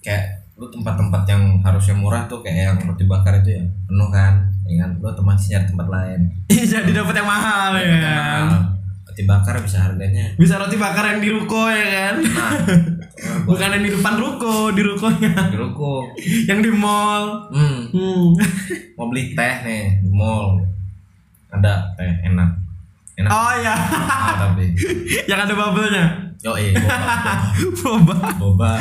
Kayak 0.01 0.41
lu 0.57 0.69
tempat-tempat 0.69 1.25
yang 1.25 1.57
harusnya 1.61 1.95
murah 1.97 2.29
tuh 2.29 2.41
kayak 2.41 2.57
yang 2.57 2.77
roti 2.85 3.05
bakar 3.05 3.41
itu 3.41 3.57
ya 3.57 3.63
penuh 3.85 4.09
kan? 4.09 4.45
Ya 4.65 4.85
kan? 4.85 4.89
Lu 4.97 5.09
otomatis 5.09 5.49
nyari 5.49 5.65
tempat 5.65 5.87
lain. 5.87 6.19
Ih, 6.53 6.63
jadi 6.63 6.91
dapat 6.91 7.15
yang 7.17 7.29
mahal 7.29 7.71
ya 7.73 7.81
Tempat 7.81 7.89
yang 7.89 8.01
kan? 8.01 8.45
mahal. 8.45 8.61
roti 9.11 9.23
bakar 9.27 9.55
bisa 9.59 9.77
harganya. 9.81 10.25
Bisa 10.37 10.55
roti 10.55 10.77
bakar 10.77 11.03
yang 11.11 11.19
di 11.19 11.29
ruko 11.29 11.67
ya 11.67 11.83
kan? 11.83 12.15
Nah 12.21 12.51
bukan 13.47 13.67
yang 13.75 13.83
di 13.83 13.91
depan 13.91 14.15
ruko 14.15 14.71
di 14.71 14.81
rukonya. 14.81 15.33
Di 15.51 15.57
ruko. 15.59 15.93
Yang 16.49 16.59
di 16.63 16.71
mall. 16.71 17.25
Hmm. 17.51 17.91
Hmm. 17.91 18.25
mau 18.95 19.09
beli 19.09 19.33
teh 19.33 19.55
nih 19.61 19.99
di 19.99 20.09
mall. 20.09 20.61
Ada 21.51 21.91
teh 21.93 22.07
enak. 22.23 22.49
Enak. 23.19 23.29
Oh 23.29 23.53
ya 23.59 23.75
mahal 23.75 24.35
tapi. 24.47 24.65
Yang 25.27 25.39
ada 25.43 25.53
bubble-nya 25.53 26.05
yo 26.41 26.51
eh 26.53 26.73
boba 26.73 26.97
boba. 27.77 28.15
boba. 28.35 28.71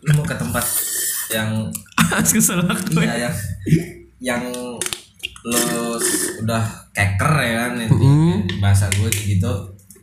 Lu 0.00 0.10
mau 0.12 0.24
ke 0.24 0.34
tempat 0.34 0.64
yang 1.30 1.70
kesel 2.26 2.58
aku 2.60 2.98
iya 2.98 3.14
yang 3.16 3.34
yang 4.20 4.42
lo 5.42 5.96
udah 6.38 6.62
keker 6.90 7.32
ya 7.38 7.52
kan 7.60 7.72
Mm. 7.88 8.58
bahasa 8.58 8.90
gue 8.90 9.08
gitu 9.08 9.52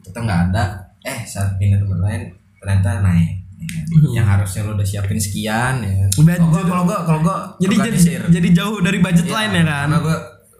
tetap 0.01 0.24
nggak 0.24 0.42
ada. 0.50 0.63
Eh 1.01 1.20
saat 1.24 1.56
pindah 1.56 1.77
tempat 1.77 2.00
lain 2.00 2.22
ternyata 2.58 3.01
naik. 3.01 3.44
Ya 3.58 3.82
yang 4.13 4.27
harusnya 4.27 4.63
lo 4.63 4.74
udah 4.74 4.86
siapin 4.86 5.18
sekian 5.18 5.80
ya 5.80 5.94
kan. 6.00 6.10
Kalau 6.16 6.48
gua- 6.48 6.63
kalau 6.63 6.84
gua 6.86 7.00
kalau 7.04 7.20
gua 7.22 7.36
jadi 7.58 7.75
jadi 7.84 7.98
jadi 8.32 8.50
jauh 8.56 8.80
dari 8.80 8.98
budget 8.98 9.27
lain 9.27 9.51
ya 9.51 9.63
kan? 9.63 9.88
karena 9.88 10.00
gua 10.00 10.18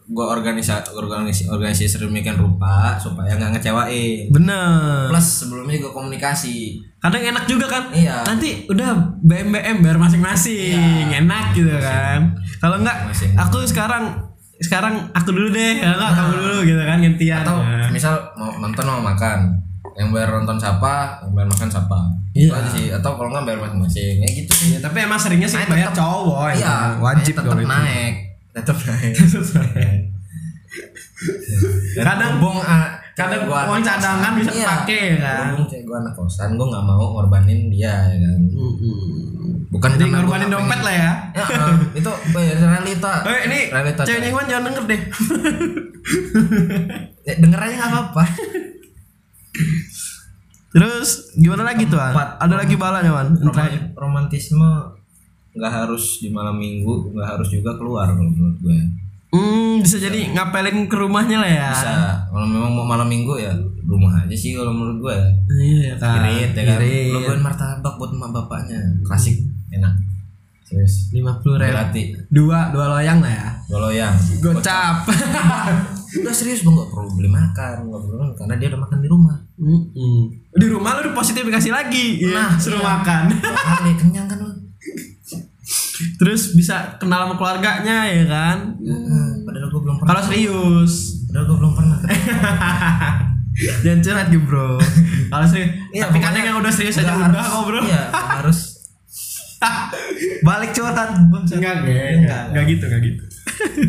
gua 0.08 0.32
organisa 0.32 0.80
organisasi 0.88 1.46
organisasi 1.46 1.84
sedemikian 1.90 2.36
rupa 2.36 2.96
supaya 2.96 3.34
nggak 3.34 3.52
ngecewain. 3.54 4.32
Bener. 4.32 5.08
Plus 5.08 5.28
sebelumnya 5.44 5.76
juga 5.76 5.92
komunikasi. 5.94 6.80
Kadang 6.98 7.24
enak 7.26 7.44
juga 7.44 7.68
kan? 7.68 7.84
Iya. 7.90 8.24
nanti 8.24 8.66
udah 8.66 8.96
BM-BM 9.20 9.80
bayar 9.80 9.98
masing-masing. 9.98 10.80
Enak 11.14 11.52
gitu 11.54 11.70
kan? 11.74 12.34
Kalau 12.58 12.78
enggak 12.78 13.04
aku 13.36 13.64
sekarang 13.64 14.16
sekarang 14.58 15.12
aku 15.12 15.30
dulu 15.30 15.50
deh. 15.50 15.78
Ya 15.78 15.94
enggak 15.94 16.12
kamu 16.14 16.32
dulu 16.36 16.58
gitu 16.64 16.82
kan 16.82 16.98
gantian. 16.98 17.40
Atau 17.42 17.58
Nah. 17.60 17.90
misal 17.90 18.16
mau 18.34 18.50
nonton 18.58 18.84
mau 18.84 19.04
makan. 19.04 19.40
Yang 19.94 20.10
bayar 20.10 20.30
nonton 20.32 20.58
siapa 20.58 20.94
yang 21.22 21.32
bayar 21.34 21.50
makan 21.50 21.68
siapa. 21.68 22.00
Iya. 22.32 22.48
Itu 22.48 22.54
aja 22.56 22.70
sih. 22.72 22.86
Atau 22.92 23.12
kalau 23.14 23.30
nggak 23.30 23.44
bayar 23.46 23.60
masing-masing. 23.62 24.16
Ya 24.20 24.30
gitu 24.32 24.52
sih. 24.54 24.70
Ya, 24.72 24.80
tapi 24.80 24.98
emang 25.00 25.18
seringnya 25.18 25.46
sih 25.46 25.58
Naik 25.58 25.70
bayar 25.70 25.90
tetep- 25.90 26.00
cowok 26.00 26.48
iya 26.54 26.64
emang. 26.64 27.04
wajib 27.04 27.34
tetap 27.36 27.44
kalau 27.46 27.60
itu. 28.58 28.74
naik. 28.84 29.14
Tetap 29.14 29.46
naik. 29.56 30.02
Dan 31.98 32.06
Kadang- 32.06 32.38
berhubung, 32.38 32.62
ah, 32.62 32.94
kadang 33.12 33.50
gua 33.50 33.66
uang 33.66 33.82
anak 33.82 33.98
cadangan 33.98 34.32
bisa 34.38 34.52
Iya. 34.54 34.68
pakai 34.68 35.02
ya 35.02 35.18
kan? 35.18 35.38
Berhubung 35.50 35.66
kayak 35.66 35.84
gue 35.84 35.98
anak 35.98 36.14
kosan 36.14 36.50
gue 36.54 36.68
nggak 36.68 36.84
mau 36.84 37.06
ngorbanin 37.12 37.60
dia 37.68 37.96
ya 38.06 38.18
kan? 38.22 38.40
Bukan 39.68 39.90
jadi 39.98 40.06
gua 40.06 40.22
ngorbanin 40.22 40.50
dompet 40.50 40.80
lah 40.80 40.94
ya? 40.94 41.12
Ya, 41.34 41.44
ah, 41.48 41.74
itu 41.92 42.12
realita. 42.38 43.14
Eh 43.28 43.40
ini 43.46 43.60
realita 43.68 44.02
ceweknya. 44.04 44.30
Iwan 44.30 44.46
jangan 44.46 44.64
denger 44.68 44.84
deh. 44.86 45.02
Ya, 47.26 47.36
denger 47.36 47.60
aja 47.60 47.74
nggak 47.76 47.92
apa-apa. 47.92 48.24
Terus 50.70 51.10
gimana 51.34 51.64
lagi 51.66 51.84
tuh. 51.84 51.98
Ada 51.98 52.56
lagi 52.56 52.76
balanya 52.76 53.12
Wan 53.12 53.34
romantisme 53.94 54.70
nggak 55.58 55.74
harus 55.76 56.04
di 56.18 56.30
malam 56.30 56.56
minggu 56.56 57.12
nggak 57.12 57.28
harus 57.28 57.50
juga 57.50 57.74
keluar 57.74 58.08
kalau 58.08 58.30
menurut 58.30 58.58
gue 58.60 58.78
Hmm, 59.28 59.84
bisa 59.84 60.00
jadi 60.00 60.32
ngapelin 60.32 60.88
ke 60.88 60.96
rumahnya 60.96 61.38
lah 61.38 61.52
ya. 61.52 61.68
bisa 61.70 61.92
kalau 62.26 62.48
memang 62.48 62.72
mau 62.72 62.86
malam 62.86 63.04
minggu 63.06 63.36
ya 63.36 63.52
rumah 63.84 64.10
aja 64.18 64.32
sih 64.32 64.56
kalau 64.56 64.72
menurut 64.72 64.98
gue 65.02 65.14
ya 65.14 65.28
Iya 65.54 65.94
kan. 65.98 66.24
irit 66.24 66.52
ya 66.54 66.64
kan 66.66 66.78
Irit. 66.80 67.12
lo 67.12 67.20
buat 67.26 67.42
martabak 67.42 67.94
buat 67.96 68.12
emak 68.14 68.32
bapaknya 68.32 68.80
klasik 69.04 69.36
enak 69.70 69.92
serius 70.64 71.12
lima 71.12 71.36
puluh 71.38 71.56
ribu. 71.58 71.70
berarti 71.70 72.02
Dua 72.30 72.72
dua 72.72 72.86
loyang 72.90 73.20
lah 73.20 73.30
ya. 73.30 73.48
kalau 73.68 73.90
yang 73.90 74.16
Gocap. 74.38 75.04
udah 76.18 76.34
serius 76.40 76.60
bang 76.62 76.72
nggak 76.74 76.90
perlu 76.90 77.10
beli 77.14 77.28
makan 77.30 77.76
nggak 77.84 78.02
perlu 78.02 78.26
karena 78.34 78.54
dia 78.56 78.68
udah 78.70 78.82
makan 78.82 78.98
di 78.98 79.10
rumah 79.10 79.38
Mm-mm. 79.58 80.20
Di 80.54 80.68
rumah 80.68 80.98
lu 80.98 81.12
positif 81.12 81.42
dikasih 81.44 81.70
lagi. 81.70 82.18
Iya, 82.20 82.58
suruh 82.58 82.78
iya. 82.78 82.86
makan. 82.96 83.22
Dua 83.32 83.54
kali 83.58 83.92
kenyang 83.96 84.26
kan 84.26 84.37
Terus 86.18 86.42
bisa 86.52 86.76
kenal 86.98 87.24
sama 87.24 87.36
keluarganya 87.36 88.06
ya 88.06 88.26
kan. 88.26 88.58
Hmm, 88.76 89.44
padahal 89.44 89.68
gue 89.68 89.82
belum 89.82 89.96
pernah 89.98 90.10
Kalau 90.10 90.22
serius. 90.24 90.94
padahal 91.24 91.46
gue 91.46 91.58
belum 91.58 91.74
pernah 91.74 91.98
Jangan 93.84 94.00
curhat 94.00 94.28
gitu 94.28 94.42
bro. 94.44 94.78
Kalau 95.28 95.46
serius. 95.46 95.72
Iya, 95.90 96.04
Tapi 96.04 96.18
kadang 96.18 96.34
pokoknya 96.36 96.42
yang 96.48 96.58
udah 96.60 96.70
serius 96.72 96.96
aja 96.96 97.06
nggak 97.08 97.18
udah 97.28 97.28
harus- 97.36 97.50
kok 97.50 97.64
bro. 97.64 97.80
iya 97.84 98.04
harus 98.12 98.60
Balik 100.44 100.72
curhat. 100.72 101.10
Enggak, 101.18 101.74
enggak, 101.82 102.06
enggak, 102.16 102.42
enggak 102.48 102.66
gitu, 102.68 102.84
enggak 102.86 103.02
gitu. 103.04 103.24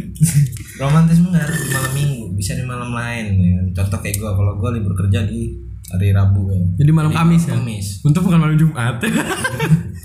romantisme 0.81 1.29
nggak 1.29 1.43
harus 1.43 1.59
di 1.59 1.69
malam 1.69 1.93
minggu 1.93 2.25
bisa 2.33 2.55
di 2.55 2.63
malam 2.63 2.89
lain 2.89 3.25
ya 3.35 3.51
kan. 3.53 3.67
contoh 3.75 3.99
kayak 3.99 4.17
gue 4.17 4.31
kalau 4.31 4.53
gue 4.55 4.71
libur 4.73 4.95
kerja 4.95 5.21
di 5.23 5.53
hari 5.89 6.09
Rabu 6.11 6.49
ya 6.49 6.61
Jadi 6.79 6.91
malam 6.91 7.11
Kamis 7.11 7.45
ya. 7.45 7.53
Kamis 7.53 7.87
Untuk 8.01 8.23
bukan 8.23 8.39
malam 8.39 8.57
Jumat. 8.57 8.97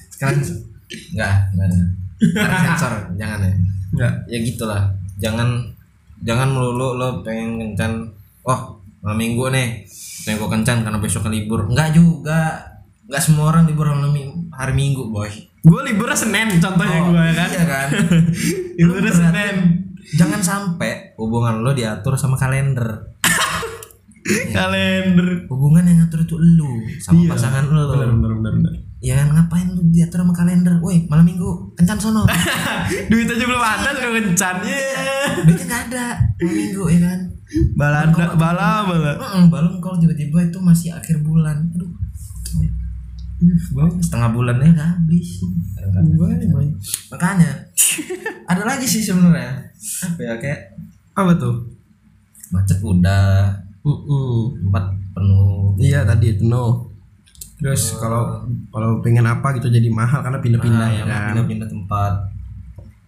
sekarang 0.10 0.42
nggak 1.14 1.34
nggak 1.54 1.66
ada 1.66 1.78
Ntar 1.78 2.03
sensor 2.32 2.94
jangan 3.14 3.40
ya. 3.42 3.54
Enggak. 3.94 4.14
ya 4.26 4.38
gitulah. 4.42 4.82
Jangan 5.16 5.48
jangan 6.22 6.48
melulu 6.50 6.96
lo 6.96 7.08
pengen 7.22 7.60
kencan 7.60 8.08
oh 8.44 8.60
malam 9.00 9.18
minggu 9.18 9.52
nih 9.52 9.84
pengen 10.24 10.40
gue 10.40 10.50
kencan 10.50 10.78
karena 10.82 10.98
besok 10.98 11.28
libur. 11.28 11.68
Nggak 11.68 11.94
juga. 11.94 12.64
Nggak 13.04 13.22
semua 13.22 13.52
orang 13.52 13.68
libur 13.68 13.92
hari 14.50 14.74
minggu 14.74 15.08
boy. 15.08 15.30
Gue 15.60 15.80
liburnya 15.82 16.16
Senin 16.16 16.60
contohnya 16.60 17.00
Oh, 17.00 17.10
gue 17.10 17.24
kan. 17.32 17.48
iya 17.48 17.64
kan? 17.64 17.88
Liburnya 18.78 18.84
Lu 18.84 18.92
berarti- 19.00 19.20
Senin. 19.22 19.56
jangan 20.14 20.42
sampai 20.42 21.16
hubungan 21.16 21.60
lo 21.60 21.72
diatur 21.72 22.14
sama 22.14 22.36
kalender 22.36 23.16
Kalender. 24.56 25.44
hubungan 25.46 25.84
yang 25.84 25.98
ngatur 26.00 26.22
itu 26.22 26.36
lu 26.38 26.70
sama 26.98 27.20
Iya. 27.20 27.30
pasangan 27.30 27.64
lo 27.68 27.82
Benar 27.92 28.10
benar 28.14 28.32
benar. 28.34 28.54
benar. 28.56 28.74
ya 29.00 29.20
kan 29.20 29.28
ngapain 29.32 29.68
lu 29.70 29.84
diatur 29.90 30.20
sama 30.22 30.32
kalender 30.32 30.80
woi 30.80 31.04
malam 31.06 31.24
minggu 31.24 31.44
kencan 31.74 31.98
sono 31.98 32.24
Duit 33.12 33.28
aja 33.28 33.44
belum 33.44 33.60
ada 33.60 33.90
sudah 33.92 34.12
kencan. 34.14 34.56
Iya. 34.64 35.44
duitnya 35.44 35.66
nggak 35.66 35.82
ada 35.86 36.06
malam 36.38 36.54
minggu 36.54 36.84
ya 36.88 37.00
kan 37.02 37.20
Balada 37.74 38.26
bala 38.34 38.82
bala. 38.84 39.12
Balon 39.46 39.78
kalau 39.78 39.96
tiba-tiba 39.96 40.42
itu 40.42 40.58
masih 40.58 40.90
akhir 40.90 41.20
bulan 41.20 41.68
aduh 41.70 41.92
setengah 44.00 44.32
bulannya 44.32 44.72
udah 44.72 44.90
habis 44.96 45.44
makanya 47.12 47.52
ada 48.46 48.64
lagi 48.64 48.88
sih 48.88 49.04
sebenarnya 49.04 49.68
apa 50.02 50.20
ya 50.22 50.34
kayak 50.38 50.60
Apa 51.12 51.36
tuh? 51.36 51.68
macet 52.50 52.80
udah 52.80 53.52
Tempat 53.84 54.84
penuh 55.12 55.76
Iya 55.76 56.04
tadi 56.04 56.32
itu 56.32 56.44
no. 56.44 56.88
Terus 57.56 57.96
kalau 57.96 58.44
kalau 58.70 59.00
pengen 59.00 59.24
apa 59.24 59.54
gitu 59.54 59.68
jadi 59.68 59.88
mahal 59.88 60.20
karena 60.20 60.38
pindah-pindah 60.38 60.88
ya 60.90 61.02
Nah, 61.02 61.08
kan. 61.10 61.28
pindah-pindah 61.34 61.68
tempat 61.68 62.14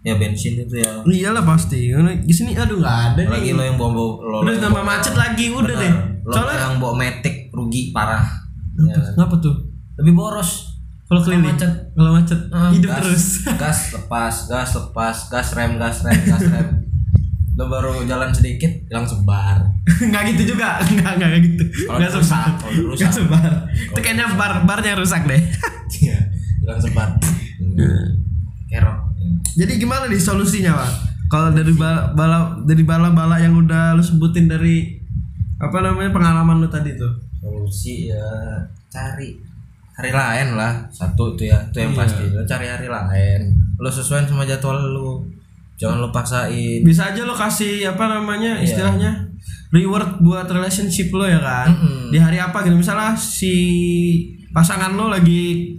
ya 0.02 0.14
bensin 0.16 0.54
itu 0.58 0.76
ya 0.76 0.92
Iyalah 1.02 1.44
pasti. 1.44 1.92
Di 2.22 2.32
sini 2.32 2.54
aduh 2.54 2.78
nggak 2.78 2.98
ada 3.10 3.22
lagi 3.30 3.50
nih. 3.50 3.54
lo 3.54 3.64
yang 3.64 3.76
bawa 3.76 3.90
bawa 3.90 4.12
lo 4.22 4.38
Udah 4.42 4.56
tambah 4.58 4.84
macet 4.84 5.14
lagi 5.14 5.46
udah 5.50 5.66
Bener. 5.70 5.82
deh. 5.82 5.94
lo 6.22 6.32
Soalnya 6.32 6.58
yang 6.62 6.76
bawa 6.78 6.94
metik 6.96 7.36
rugi 7.50 7.90
parah 7.90 8.24
ya, 8.76 8.92
kan? 8.92 9.16
ngapa 9.18 9.36
tuh? 9.40 9.56
lebih 9.96 10.12
boros 10.14 10.76
Kalau 11.06 11.22
keliling 11.22 11.48
macet. 11.48 11.72
Kalau 11.92 12.12
macet 12.12 12.40
Ah, 12.50 12.68
hidup 12.70 12.90
gas, 12.90 13.00
terus. 13.00 13.26
gas 13.56 13.80
lepas 13.94 14.36
gas 14.46 14.70
lepas 14.74 15.18
gas 15.26 15.48
rem 15.54 15.72
gas 15.76 15.98
rem 16.02 16.20
gas 16.22 16.44
rem 16.44 16.68
lo 17.56 17.66
baru 17.66 18.04
jalan 18.04 18.30
sedikit 18.30 18.68
hilang 18.86 19.04
sebar 19.04 19.64
Enggak 20.06 20.24
gitu 20.30 20.52
juga. 20.52 20.76
Enggak 20.86 21.16
enggak 21.16 21.40
gitu. 21.42 21.64
Rusak, 21.88 22.12
sebar. 22.12 22.52
Enggak 22.68 23.12
sebar. 23.12 23.52
Itu 23.72 24.00
kayaknya 24.00 24.26
bar 24.34 24.64
barnya 24.64 24.94
rusak 24.94 25.24
deh. 25.24 25.40
Iya, 25.96 26.18
hilang 26.60 26.82
sebar 26.82 27.10
kerok 28.66 28.98
Jadi 29.56 29.74
gimana 29.78 30.06
nih 30.06 30.20
solusinya, 30.20 30.76
Pak? 30.76 30.92
Kalau 31.26 31.50
dari 31.52 31.72
bala, 31.72 32.12
bala 32.12 32.38
dari 32.62 32.84
bala-bala 32.84 33.38
yang 33.38 33.56
udah 33.56 33.94
lu 33.94 34.02
sebutin 34.02 34.46
dari 34.46 35.00
apa 35.56 35.80
namanya 35.80 36.12
pengalaman 36.12 36.60
lu 36.60 36.68
tadi 36.68 36.94
tuh. 36.94 37.14
solusi 37.38 38.10
ya 38.10 38.26
cari 38.88 39.38
hari 39.92 40.10
lain 40.10 40.58
lah 40.58 40.82
satu 40.90 41.34
itu 41.34 41.46
ya 41.46 41.62
itu 41.64 41.78
yang 41.80 41.94
Iya. 41.94 42.00
pasti 42.02 42.24
lo 42.28 42.42
cari 42.44 42.66
hari 42.66 42.88
lain 42.90 43.42
lo 43.78 43.88
sesuaiin 43.88 44.26
sama 44.26 44.44
jadwal 44.44 44.76
lu 44.82 45.22
jangan 45.76 45.98
lo 46.00 46.10
paksain 46.10 46.80
Bisa 46.82 47.10
aja 47.10 47.22
lo 47.22 47.34
kasih 47.34 47.84
apa 47.86 48.08
namanya 48.10 48.56
Iya. 48.56 48.64
istilahnya 48.64 49.12
reward 49.70 50.20
buat 50.20 50.48
relationship 50.48 51.12
lo 51.12 51.26
ya 51.26 51.38
kan. 51.38 51.68
Mm-mm. 51.70 52.08
Di 52.08 52.18
hari 52.18 52.38
apa 52.38 52.62
gitu 52.62 52.74
misalnya 52.74 53.12
si 53.14 53.54
pasangan 54.50 54.92
lo 54.92 55.08
lagi 55.08 55.76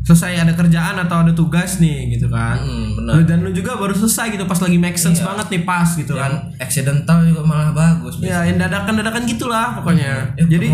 selesai 0.00 0.38
ada 0.38 0.54
kerjaan 0.54 0.94
atau 1.00 1.18
ada 1.20 1.32
tugas 1.32 1.76
nih 1.76 2.14
gitu 2.14 2.30
kan. 2.30 2.54
Hmm, 2.54 2.94
Lu- 2.94 3.18
benar 3.18 3.26
Dan 3.26 3.42
lu 3.42 3.50
juga 3.50 3.74
baru 3.74 3.90
selesai 3.92 4.30
gitu 4.30 4.46
pas 4.46 4.54
lagi 4.56 4.78
make 4.78 4.94
sense 4.94 5.18
Iya. 5.18 5.26
banget 5.26 5.46
nih 5.50 5.62
pas 5.64 5.88
gitu 5.90 6.14
yang 6.14 6.30
kan. 6.30 6.54
accidental 6.56 7.18
juga 7.20 7.42
malah 7.42 7.70
bagus 7.72 8.22
Ya, 8.22 8.46
yang 8.46 8.54
dadakan-dadakan 8.56 9.26
gitulah 9.26 9.74
pokoknya. 9.74 10.30
Eh, 10.36 10.46
Jadi 10.46 10.70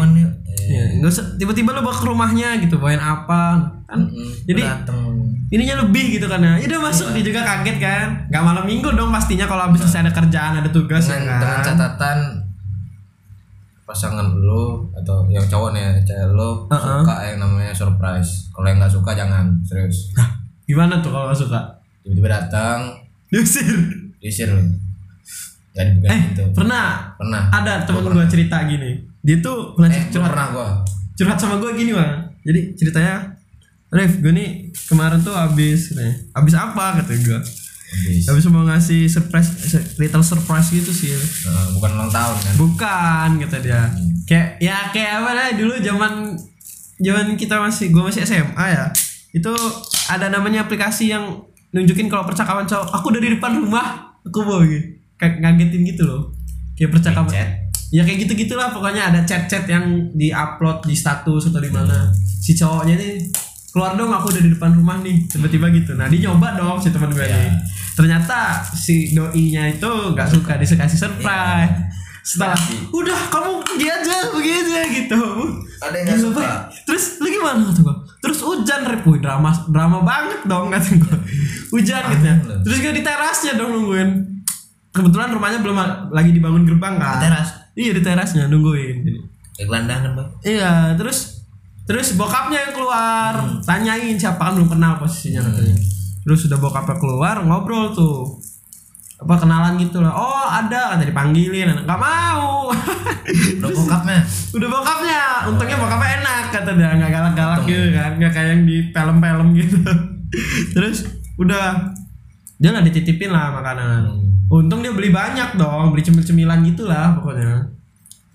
ketemuan 0.52 0.68
yuk. 0.68 0.78
Eh, 0.78 0.88
ya, 0.90 0.98
nggak 0.98 1.10
usah 1.10 1.24
tiba-tiba 1.34 1.72
lu 1.72 1.80
bawa 1.80 1.92
ke 1.92 2.04
rumahnya 2.04 2.48
gitu, 2.58 2.74
bawain 2.76 2.98
apa 2.98 3.42
kan. 3.82 4.00
mm, 4.02 4.44
Jadi 4.44 4.60
dateng 4.60 5.00
ininya 5.48 5.82
lebih 5.82 6.16
gitu 6.16 6.26
kan 6.26 6.40
ya. 6.40 6.54
Ya 6.56 6.66
udah 6.66 6.80
masuk 6.82 7.12
dia 7.12 7.22
juga 7.22 7.40
kaget 7.42 7.76
kan. 7.76 8.06
Gak 8.26 8.40
malam 8.40 8.64
minggu 8.64 8.88
dong 8.90 9.08
pastinya 9.08 9.44
kalau 9.44 9.66
habis 9.66 9.80
selesai 9.80 10.00
ada 10.02 10.12
kerjaan, 10.12 10.52
ada 10.58 10.68
tugas 10.68 11.04
dengan, 11.04 11.20
ya 11.22 11.36
dengan 11.38 11.58
kan. 11.58 11.64
catatan 11.66 12.18
pasangan 13.82 14.24
lo 14.38 14.88
atau 14.94 15.26
yang 15.28 15.42
cowok 15.44 15.74
nih 15.74 15.84
cewek 16.00 16.30
lo 16.30 16.64
Uh-uh. 16.64 17.02
suka 17.02 17.14
yang 17.26 17.38
namanya 17.38 17.74
surprise 17.74 18.48
kalau 18.48 18.64
yang 18.64 18.78
nggak 18.78 18.88
suka 18.88 19.10
jangan 19.12 19.44
serius 19.60 20.14
Nah, 20.14 20.28
gimana 20.64 21.02
tuh 21.02 21.10
kalau 21.10 21.28
nggak 21.28 21.36
suka? 21.38 21.60
tiba-tiba 22.00 22.28
datang 22.30 22.94
Diusir. 23.28 23.68
diusir 24.16 24.48
jadi 25.70 25.90
bukan 25.94 26.08
Eh, 26.08 26.20
gitu 26.30 26.42
pernah 26.54 27.10
pernah 27.12 27.48
ada 27.48 27.82
temen 27.82 28.06
gua 28.06 28.24
cerita 28.24 28.64
gini. 28.64 29.11
Dia 29.22 29.38
tuh 29.38 29.78
pernah 29.78 29.90
eh 29.94 30.04
curhat. 30.10 30.30
pernah 30.34 30.48
gua. 30.50 30.68
Curhat 31.14 31.38
sama 31.38 31.62
gue 31.62 31.70
gini 31.78 31.94
bang. 31.94 32.26
Jadi 32.42 32.60
ceritanya 32.74 33.38
Ref 33.92 34.18
gue 34.18 34.32
nih 34.34 34.72
kemarin 34.88 35.20
tuh 35.22 35.36
abis 35.36 35.92
katanya. 35.92 36.14
abis 36.34 36.54
apa? 36.58 36.84
kata 36.98 37.12
gue 37.12 37.38
habis. 37.92 38.24
Habis 38.24 38.44
mau 38.48 38.64
ngasih 38.64 39.06
surprise 39.06 39.52
little 40.00 40.24
surprise 40.24 40.72
gitu 40.72 40.90
sih. 40.90 41.12
Eh, 41.12 41.66
bukan 41.76 41.92
ulang 41.92 42.10
tahun 42.10 42.36
kan? 42.40 42.54
Bukan 42.56 43.28
kata 43.46 43.56
dia. 43.60 43.82
Kayak 44.24 44.48
ya 44.58 44.76
kayak 44.90 45.22
apa 45.22 45.30
lah 45.36 45.48
dulu 45.54 45.76
zaman 45.78 46.34
zaman 46.98 47.36
kita 47.36 47.60
masih 47.60 47.92
gue 47.92 48.02
masih 48.02 48.24
SMA 48.24 48.66
ya. 48.72 48.88
Itu 49.30 49.52
ada 50.08 50.32
namanya 50.32 50.66
aplikasi 50.66 51.12
yang 51.12 51.44
nunjukin 51.72 52.08
kalau 52.08 52.24
percakapan 52.24 52.64
cowok 52.64 52.90
aku 52.96 53.12
dari 53.12 53.36
depan 53.36 53.60
rumah. 53.60 54.18
Aku 54.24 54.40
mau 54.42 54.64
gitu. 54.64 54.98
Kayak 55.20 55.44
ngagetin 55.44 55.84
gitu 55.84 56.02
loh. 56.08 56.32
Kayak 56.74 56.96
percakapan. 56.96 57.61
Ya 57.92 58.02
kayak 58.02 58.24
gitu 58.24 58.48
gitulah 58.48 58.72
pokoknya 58.72 59.12
ada 59.12 59.20
chat-chat 59.22 59.68
yang 59.68 59.84
diupload 60.16 60.82
di 60.82 60.96
status 60.96 61.52
atau 61.52 61.60
di 61.60 61.68
mana. 61.68 62.08
Si 62.16 62.56
cowoknya 62.56 62.96
nih 62.96 63.28
keluar 63.68 63.94
dong 63.94 64.10
aku 64.10 64.32
udah 64.32 64.42
di 64.42 64.50
depan 64.50 64.72
rumah 64.72 64.98
nih. 65.04 65.28
Tiba-tiba 65.28 65.68
gitu. 65.70 65.92
Nah 65.94 66.08
dia 66.08 66.26
nyoba 66.26 66.56
dong 66.56 66.80
si 66.80 66.88
teman 66.88 67.12
gue 67.12 67.20
Iya. 67.20 67.36
nih. 67.36 67.52
Ternyata 67.92 68.64
si 68.64 69.12
doi-nya 69.12 69.68
itu 69.68 69.90
nggak 70.16 70.28
suka 70.28 70.56
dikasih 70.56 70.96
surprise. 70.98 71.76
Setelah 72.22 72.54
udah 72.94 73.20
kamu 73.28 73.50
pergi 73.66 73.86
aja 73.90 74.16
pergi 74.32 74.52
aja 74.56 74.80
gitu. 74.88 75.20
Ada 75.82 75.96
yang 75.98 76.08
Gila, 76.14 76.22
suka. 76.30 76.48
Terus 76.86 77.04
lu 77.18 77.28
gimana? 77.28 77.66
gua. 77.74 77.94
Terus 78.22 78.38
hujan 78.40 78.80
rep 78.86 79.02
Wih, 79.04 79.18
drama 79.18 79.50
drama 79.68 79.98
banget 80.00 80.40
dong 80.46 80.70
kata 80.70 80.90
gua. 80.96 81.18
Hujan 81.74 82.02
gitu. 82.14 82.24
Ya 82.24 82.34
terus 82.62 82.78
gue 82.80 82.92
di 82.94 83.02
terasnya 83.04 83.58
dong 83.58 83.76
nungguin. 83.76 84.08
Kebetulan 84.92 85.32
rumahnya 85.32 85.60
belum 85.60 85.76
lagi 86.08 86.30
dibangun 86.32 86.64
gerbang 86.64 86.96
kan. 86.96 87.20
Teras? 87.20 87.61
Iya 87.78 87.90
di 87.92 88.00
terasnya 88.04 88.48
nungguin. 88.48 89.04
Kayak 89.52 89.66
gelandangan 89.68 90.10
bang 90.16 90.28
iya 90.48 90.72
terus 90.96 91.44
terus 91.84 92.14
bokapnya 92.14 92.68
yang 92.68 92.72
keluar. 92.72 93.34
Tanyain 93.66 94.16
siapa 94.16 94.38
kan 94.38 94.52
belum 94.56 94.70
kenal 94.70 94.96
posisinya 95.02 95.44
katanya. 95.44 95.76
Terus 96.22 96.38
sudah 96.46 96.58
bokapnya 96.60 96.96
keluar 96.96 97.42
ngobrol 97.42 97.92
tuh. 97.92 98.38
Apa 99.22 99.38
kenalan 99.38 99.78
gitu 99.78 100.02
lah. 100.02 100.14
Oh 100.14 100.46
ada 100.46 100.94
kata 100.94 101.06
dipanggilin. 101.06 101.86
Nggak 101.86 102.00
mau. 102.00 102.70
Udah 103.62 103.70
bokapnya? 103.70 104.20
Udah 104.54 104.68
bokapnya. 104.70 105.22
Untungnya 105.46 105.76
bokapnya 105.78 106.10
enak 106.22 106.44
kata 106.50 106.70
dia. 106.74 106.90
Nggak 106.98 107.10
galak-galak 107.10 107.60
gitu 107.66 107.86
kan. 107.94 108.10
Nggak 108.18 108.32
kayak 108.34 108.48
yang 108.50 108.62
di 108.66 108.76
film-film 108.90 109.48
gitu. 109.54 109.78
Terus 110.74 110.98
udah 111.38 111.94
dia 112.62 112.70
nggak 112.70 112.86
dititipin 112.94 113.34
lah 113.34 113.50
makanan 113.58 114.31
untung 114.52 114.84
dia 114.84 114.92
beli 114.92 115.08
banyak 115.08 115.56
dong 115.56 115.96
beli 115.96 116.04
cemil-cemilan 116.04 116.60
gitu 116.68 116.84
lah 116.84 117.16
pokoknya. 117.16 117.72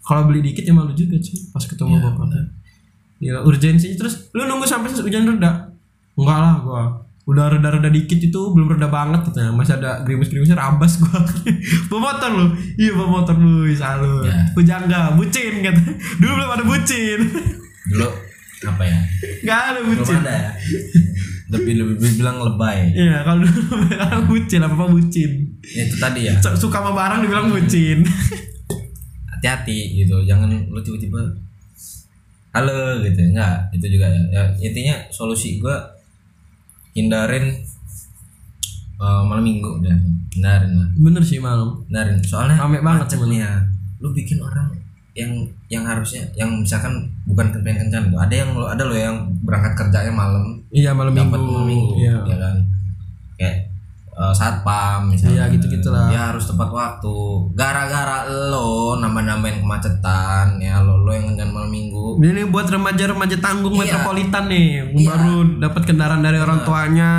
Kalau 0.01 0.25
beli 0.25 0.39
dikit 0.41 0.65
ya 0.65 0.73
malu 0.73 0.95
juga 0.97 1.19
sih 1.21 1.51
pas 1.53 1.61
ketemu 1.61 1.99
bokapnya 2.01 2.57
Gila, 3.17 3.41
urgensinya. 3.49 3.97
Terus 3.97 4.29
lu 4.33 4.45
nunggu 4.45 4.65
sampai 4.69 4.93
hujan 4.93 5.25
reda? 5.25 5.73
Enggak 6.13 6.37
lah 6.37 6.53
gua. 6.61 6.83
Udah 7.27 7.51
reda-reda 7.51 7.89
dikit 7.91 8.21
itu 8.21 8.41
belum 8.53 8.77
reda 8.77 8.87
banget 8.87 9.25
katanya. 9.25 9.51
Masih 9.57 9.81
ada 9.81 10.05
gerimis-gerimisnya 10.05 10.57
rabas 10.57 11.01
gua. 11.01 11.17
Bawa 11.89 12.13
motor 12.13 12.29
lu. 12.29 12.45
Iya 12.77 12.91
bawa 12.93 13.09
motor 13.21 13.35
lu 13.41 13.65
salut. 13.73 14.29
Ya. 14.29 14.53
pujangga 14.53 15.17
bucin 15.17 15.65
kata. 15.65 15.81
Dulu 16.21 16.31
belum 16.37 16.49
ada 16.53 16.63
bucin. 16.65 17.19
Dulu 17.89 18.09
apa 18.63 18.83
ya? 18.83 18.99
Nggak 19.45 19.59
ada 19.69 19.79
bucin. 19.83 20.15
ada 20.17 20.33
ya? 20.33 20.51
Lebih 21.47 21.73
lebih 21.77 22.11
bilang 22.17 22.37
lebay. 22.41 22.89
Iya 22.91 23.21
kalau 23.21 23.45
dulu 23.45 23.61
bilang 23.87 24.21
bucin 24.25 24.61
apa 24.61 24.73
apa 24.73 24.85
bucin. 24.89 25.31
Ya, 25.61 25.81
itu 25.85 25.95
tadi 25.95 26.19
ya. 26.25 26.33
Su- 26.41 26.57
suka 26.57 26.81
sama 26.81 26.91
barang 26.91 27.19
dibilang 27.21 27.47
bucin. 27.47 28.01
Hati-hati 29.31 29.77
gitu 29.95 30.25
jangan 30.25 30.49
lu 30.49 30.79
tiba-tiba 30.81 31.21
halo 32.51 32.97
gitu. 33.05 33.19
Enggak 33.21 33.69
itu 33.71 33.85
juga 33.93 34.09
ya, 34.09 34.21
ya 34.33 34.43
intinya 34.65 34.95
solusi 35.07 35.61
gua 35.61 35.77
hindarin 36.91 37.53
eh, 38.97 39.21
malam 39.23 39.45
minggu 39.45 39.69
udah. 39.77 39.97
Hindarin 40.33 40.71
lah. 40.73 40.89
Bener 40.97 41.21
sih 41.21 41.37
malam. 41.37 41.85
Hindarin. 41.85 42.17
Soalnya 42.25 42.57
Rame 42.57 42.81
banget 42.81 43.05
macet 43.05 43.17
cuman. 43.21 43.29
nih 43.29 43.39
ya 43.45 43.51
lu 43.97 44.09
bikin 44.13 44.37
orang 44.41 44.69
yang 45.17 45.33
yang 45.65 45.81
harusnya 45.81 46.21
yang 46.37 46.61
misalkan 46.61 47.09
bukan 47.25 47.49
kencan 47.49 47.89
kencan 47.89 48.13
ada 48.13 48.35
yang 48.37 48.53
lo 48.53 48.69
ada 48.69 48.85
lo 48.85 48.93
yang 48.93 49.25
berangkat 49.41 49.73
kerjanya 49.73 50.13
malam 50.13 50.61
iya 50.69 50.93
malam 50.93 51.09
minggu, 51.09 51.33
dapat 51.33 51.41
malam 51.41 51.65
minggu 51.65 51.93
iya. 51.97 52.15
ya 52.21 52.37
kan? 52.37 52.55
Kayak 53.37 53.57
eh, 54.17 54.33
satpam 54.33 55.05
misalnya 55.07 55.45
Iya, 55.45 55.53
gitu-gitulah. 55.53 56.09
dia 56.09 56.21
harus 56.27 56.43
tepat 56.43 56.67
waktu 56.67 57.15
gara-gara 57.53 58.17
lo 58.25 58.97
nambah-nambahin 58.97 59.61
kemacetan 59.61 60.57
ya 60.57 60.79
lo 60.79 60.97
lo 60.99 61.11
yang 61.11 61.29
kencan 61.29 61.49
malam 61.49 61.69
minggu 61.69 62.17
ini 62.19 62.43
buat 62.45 62.65
remaja-remaja 62.65 63.37
tanggung 63.37 63.71
Iya. 63.71 63.81
metropolitan 63.83 64.43
nih 64.47 64.69
Iya. 64.91 65.07
baru 65.07 65.35
dapat 65.59 65.81
kendaraan 65.85 66.19
dari 66.19 66.37
orang 66.37 66.59
tuanya 66.63 67.11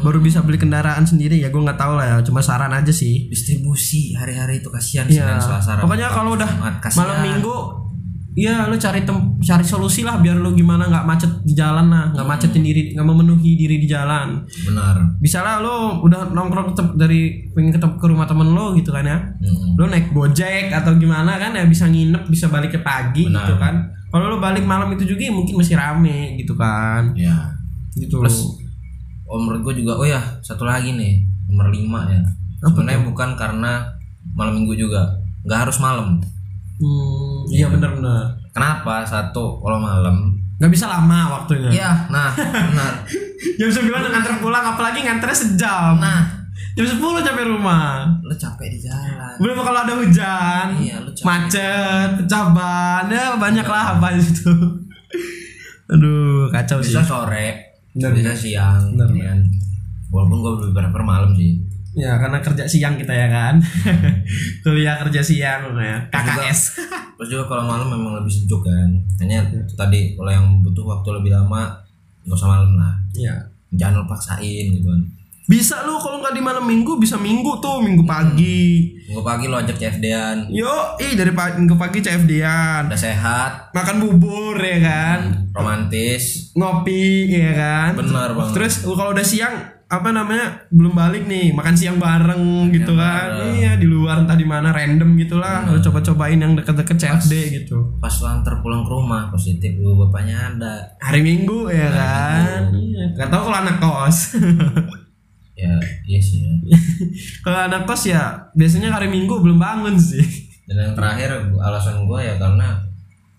baru 0.00 0.18
bisa 0.18 0.40
beli 0.40 0.56
kendaraan 0.56 1.04
sendiri 1.04 1.36
ya 1.36 1.48
gue 1.48 1.60
nggak 1.60 1.76
tahu 1.76 1.92
lah 1.94 2.06
ya 2.06 2.16
cuma 2.22 2.40
saran 2.40 2.72
aja 2.72 2.90
sih 2.90 3.28
distribusi 3.28 4.12
hari-hari 4.12 4.58
itu 4.58 4.68
kasihan 4.68 5.04
Iya. 5.04 5.28
Senin 5.28 5.40
Selasa 5.42 5.70
Pokoknya 5.78 6.08
kalau 6.08 6.32
udah 6.32 6.48
malam 6.94 7.18
minggu 7.20 7.56
Iya, 8.38 8.70
lu 8.70 8.78
cari 8.78 9.02
tem 9.02 9.18
cari 9.42 9.64
solusi 9.66 10.06
lah 10.06 10.22
biar 10.22 10.38
lu 10.38 10.54
gimana 10.54 10.86
nggak 10.86 11.02
macet 11.02 11.32
di 11.42 11.58
jalan 11.58 11.90
lah, 11.90 12.14
nggak 12.14 12.22
macetin 12.22 12.62
diri, 12.62 12.94
nggak 12.94 13.02
memenuhi 13.02 13.58
diri 13.58 13.82
di 13.82 13.88
jalan. 13.90 14.46
benar 14.62 14.94
Bisa 15.18 15.42
lah 15.42 15.58
lu 15.58 16.06
udah 16.06 16.30
nongkrong 16.30 16.78
dari 16.94 17.50
pengen 17.50 17.74
ketemu 17.74 17.98
ke 17.98 18.06
rumah 18.06 18.30
temen 18.30 18.54
lu 18.54 18.78
gitu 18.78 18.94
kan 18.94 19.02
ya. 19.02 19.18
Mm-mm. 19.42 19.74
Lu 19.74 19.90
naik 19.90 20.14
Gojek 20.14 20.70
atau 20.70 20.94
gimana 20.94 21.34
kan 21.42 21.50
ya 21.50 21.66
bisa 21.66 21.90
nginep, 21.90 22.30
bisa 22.30 22.46
balik 22.46 22.78
ke 22.78 22.80
pagi 22.86 23.26
Benar. 23.26 23.42
gitu 23.42 23.54
kan. 23.58 23.74
Kalau 24.14 24.30
lu 24.30 24.38
balik 24.38 24.62
malam 24.62 24.94
itu 24.94 25.02
juga 25.02 25.26
ya 25.26 25.32
mungkin 25.34 25.58
masih 25.58 25.74
rame 25.74 26.38
gitu 26.38 26.54
kan. 26.54 27.10
ya 27.18 27.58
Gitu. 27.98 28.14
Plus, 28.14 28.62
oh 29.26 29.38
menurut 29.42 29.60
gue 29.66 29.84
juga 29.84 29.98
oh 29.98 30.06
ya 30.06 30.22
satu 30.40 30.64
lagi 30.64 30.96
nih 30.96 31.26
nomor 31.52 31.68
lima 31.68 32.08
ya 32.08 32.20
sebenarnya 32.64 33.04
bukan 33.04 33.36
karena 33.36 33.84
malam 34.32 34.64
minggu 34.64 34.74
juga 34.74 35.04
nggak 35.44 35.68
harus 35.68 35.78
malam 35.78 36.18
Hmm, 36.78 37.27
iya 37.50 37.66
benar-benar. 37.66 38.22
kenapa 38.50 39.02
satu 39.02 39.58
kalau 39.58 39.78
malam 39.78 40.34
Nggak 40.58 40.72
bisa 40.72 40.86
lama 40.86 41.18
waktunya. 41.32 41.70
iya 41.70 41.90
nah 42.08 42.34
benar 42.34 42.92
Jam 43.58 43.70
9 43.70 43.86
nganter 43.86 44.34
pulang 44.38 44.64
apalagi 44.66 45.00
nganternya 45.00 45.36
sejam. 45.36 45.94
nah 45.96 46.26
Jam 46.74 46.84
10 46.84 46.98
sampai 47.20 47.44
rumah. 47.44 48.06
lo 48.20 48.32
capek 48.32 48.66
di 48.68 48.78
jalan 48.80 49.34
Belum 49.36 49.58
kalau 49.58 49.80
ada 49.80 49.94
hujan, 49.94 50.66
Iya, 50.76 50.98
lu 50.98 51.10
capek. 51.12 51.22
macet, 51.24 52.08
pecah 52.16 52.44
ban, 52.50 53.06
ya 53.06 53.34
banyak 53.34 53.62
lah 53.64 53.94
apa 53.94 54.08
itu. 54.12 54.50
Aduh, 55.88 56.50
kacau 56.50 56.78
sih. 56.78 56.92
bisa 56.92 57.00
sore 57.00 57.64
bisa 57.90 58.30
siang 58.32 58.94
Benar. 58.94 59.10
ya 59.10 59.26
kan 59.28 59.40
walaupun 60.08 60.38
gue 60.38 60.52
lebih 60.60 60.72
prefer 60.72 61.02
malam 61.02 61.30
sih 61.34 61.58
Ya 61.98 62.14
karena 62.14 62.38
kerja 62.38 62.64
siang 62.64 62.94
kita 62.94 63.10
ya 63.10 63.26
kan. 63.26 63.54
Kuliah 64.62 64.96
kerja 64.98 65.20
siang 65.20 65.74
ya. 65.74 65.98
KKS. 66.08 66.60
terus 67.12 67.28
juga 67.28 67.44
kalau 67.48 67.66
malam 67.66 67.90
memang 67.90 68.14
lebih 68.14 68.30
sejuk 68.30 68.62
kan 68.62 68.86
hanya 69.18 69.42
itu 69.44 69.74
tadi 69.74 70.14
kalau 70.14 70.30
yang 70.30 70.62
butuh 70.62 70.86
waktu 70.88 71.08
lebih 71.12 71.34
lama 71.34 71.74
nggak 72.22 72.30
usah 72.32 72.46
malam 72.48 72.70
lah 72.72 72.94
Iya. 73.12 73.34
jangan 73.70 73.98
lu 73.98 74.06
paksain 74.06 74.38
gitu 74.70 74.86
kan 74.86 75.02
Bisa 75.44 75.82
lu 75.82 75.96
kalau 75.96 76.20
nggak 76.20 76.30
di 76.30 76.38
malam 76.38 76.62
minggu 76.62 76.94
bisa 76.94 77.16
minggu 77.16 77.58
tuh, 77.58 77.80
minggu 77.80 78.04
pagi. 78.04 78.94
minggu 79.02 79.18
pagi 79.20 79.44
lo 79.44 79.56
ajak 79.56 79.74
CFD-an 79.74 80.46
Yo, 80.48 80.70
ih 80.98 81.16
dari 81.16 81.32
pagi, 81.32 81.58
minggu 81.58 81.74
pagi 81.74 81.98
CFD-an. 81.98 82.86
udah 82.86 83.00
sehat 83.00 83.72
Makan 83.72 83.96
bubur 83.98 84.54
ya 84.56 84.78
kan. 84.78 85.18
romantis 85.50 86.54
Ngopi 86.54 87.34
ya 87.34 87.50
kan. 87.52 87.90
benar 87.96 88.30
banget 88.30 88.54
Terus 88.54 88.74
kalau 88.84 89.10
udah 89.10 89.24
siang 89.24 89.56
apa 89.88 90.12
namanya 90.12 90.68
belum 90.68 90.92
balik 90.92 91.24
nih 91.24 91.56
makan 91.56 91.72
siang 91.72 91.96
bareng 91.96 92.68
gitu 92.76 92.92
kan. 92.92 93.40
bareng. 93.40 93.56
iya 93.56 93.72
di 93.80 93.88
luar 93.88 94.20
entah 94.20 94.36
di 94.36 94.44
mana 94.44 94.68
random 94.68 95.16
gitulah. 95.16 95.64
Lu 95.64 95.80
coba-cobain 95.80 96.36
yang 96.36 96.52
deket-deket 96.52 96.96
CFD 97.00 97.32
gitu. 97.64 97.96
pas 97.96 98.12
lo 98.20 98.28
antar 98.28 98.60
pulang 98.60 98.84
ke 98.84 98.90
rumah 98.92 99.32
positif 99.32 99.72
lu 99.80 99.96
bapaknya 99.96 100.36
ada. 100.52 100.72
Hari 101.00 101.24
minggu 101.24 101.72
ya 101.72 101.88
kan? 101.88 102.68
Iya. 102.76 103.16
Nggak 103.16 103.28
tahu 103.32 103.42
kalau 103.48 103.58
anak 103.64 103.76
kos. 103.80 104.18
Ya 105.58 105.74
iya 106.06 106.22
sih 106.22 106.38
ya. 106.46 106.54
kalau 107.42 107.66
anak 107.66 107.82
kos 107.82 108.06
ya 108.06 108.46
biasanya 108.54 108.94
hari 108.94 109.10
minggu 109.10 109.42
belum 109.42 109.58
bangun 109.58 109.98
sih. 109.98 110.22
Dan 110.70 110.78
yang 110.78 110.94
terakhir 110.94 111.34
alasan 111.58 112.06
gue 112.06 112.20
ya 112.22 112.38
karena 112.38 112.78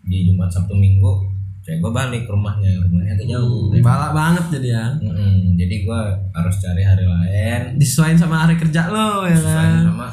di 0.04 0.28
Jumat 0.28 0.52
Sabtu 0.52 0.76
Minggu 0.76 1.29
cewek 1.70 1.86
gue 1.86 1.92
balik 1.94 2.22
ke 2.26 2.32
rumahnya 2.34 2.82
rumahnya 2.82 3.14
agak 3.14 3.28
jauh. 3.30 3.70
Balak 3.78 4.12
banget 4.18 4.46
jadi 4.58 4.68
ya. 4.74 4.86
Mm-mm, 4.98 5.54
jadi 5.54 5.76
gue 5.86 6.02
harus 6.34 6.56
cari 6.58 6.82
hari 6.82 7.06
lain. 7.06 7.78
Disesuaikan 7.78 8.18
sama 8.18 8.36
hari 8.42 8.58
kerja 8.58 8.90
lo 8.90 9.30
ya 9.30 9.38
kan? 9.38 9.86
Sama 9.86 10.08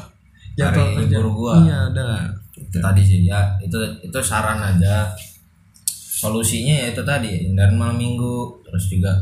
jadwal 0.53 0.85
hari 0.85 0.93
kerja. 1.01 1.17
libur 1.17 1.27
gue 1.33 1.55
iya 1.65 1.79
udah 1.89 2.13
itu 2.57 2.77
tadi 2.77 3.01
sih 3.01 3.19
ya 3.25 3.57
itu 3.57 3.77
itu 4.05 4.17
saran 4.21 4.61
aja. 4.61 5.09
Solusinya 5.89 6.85
ya 6.85 6.85
itu 6.93 7.01
tadi 7.01 7.49
hindarin 7.49 7.73
malam 7.73 7.97
minggu. 7.97 8.61
Terus 8.61 8.85
juga 8.93 9.13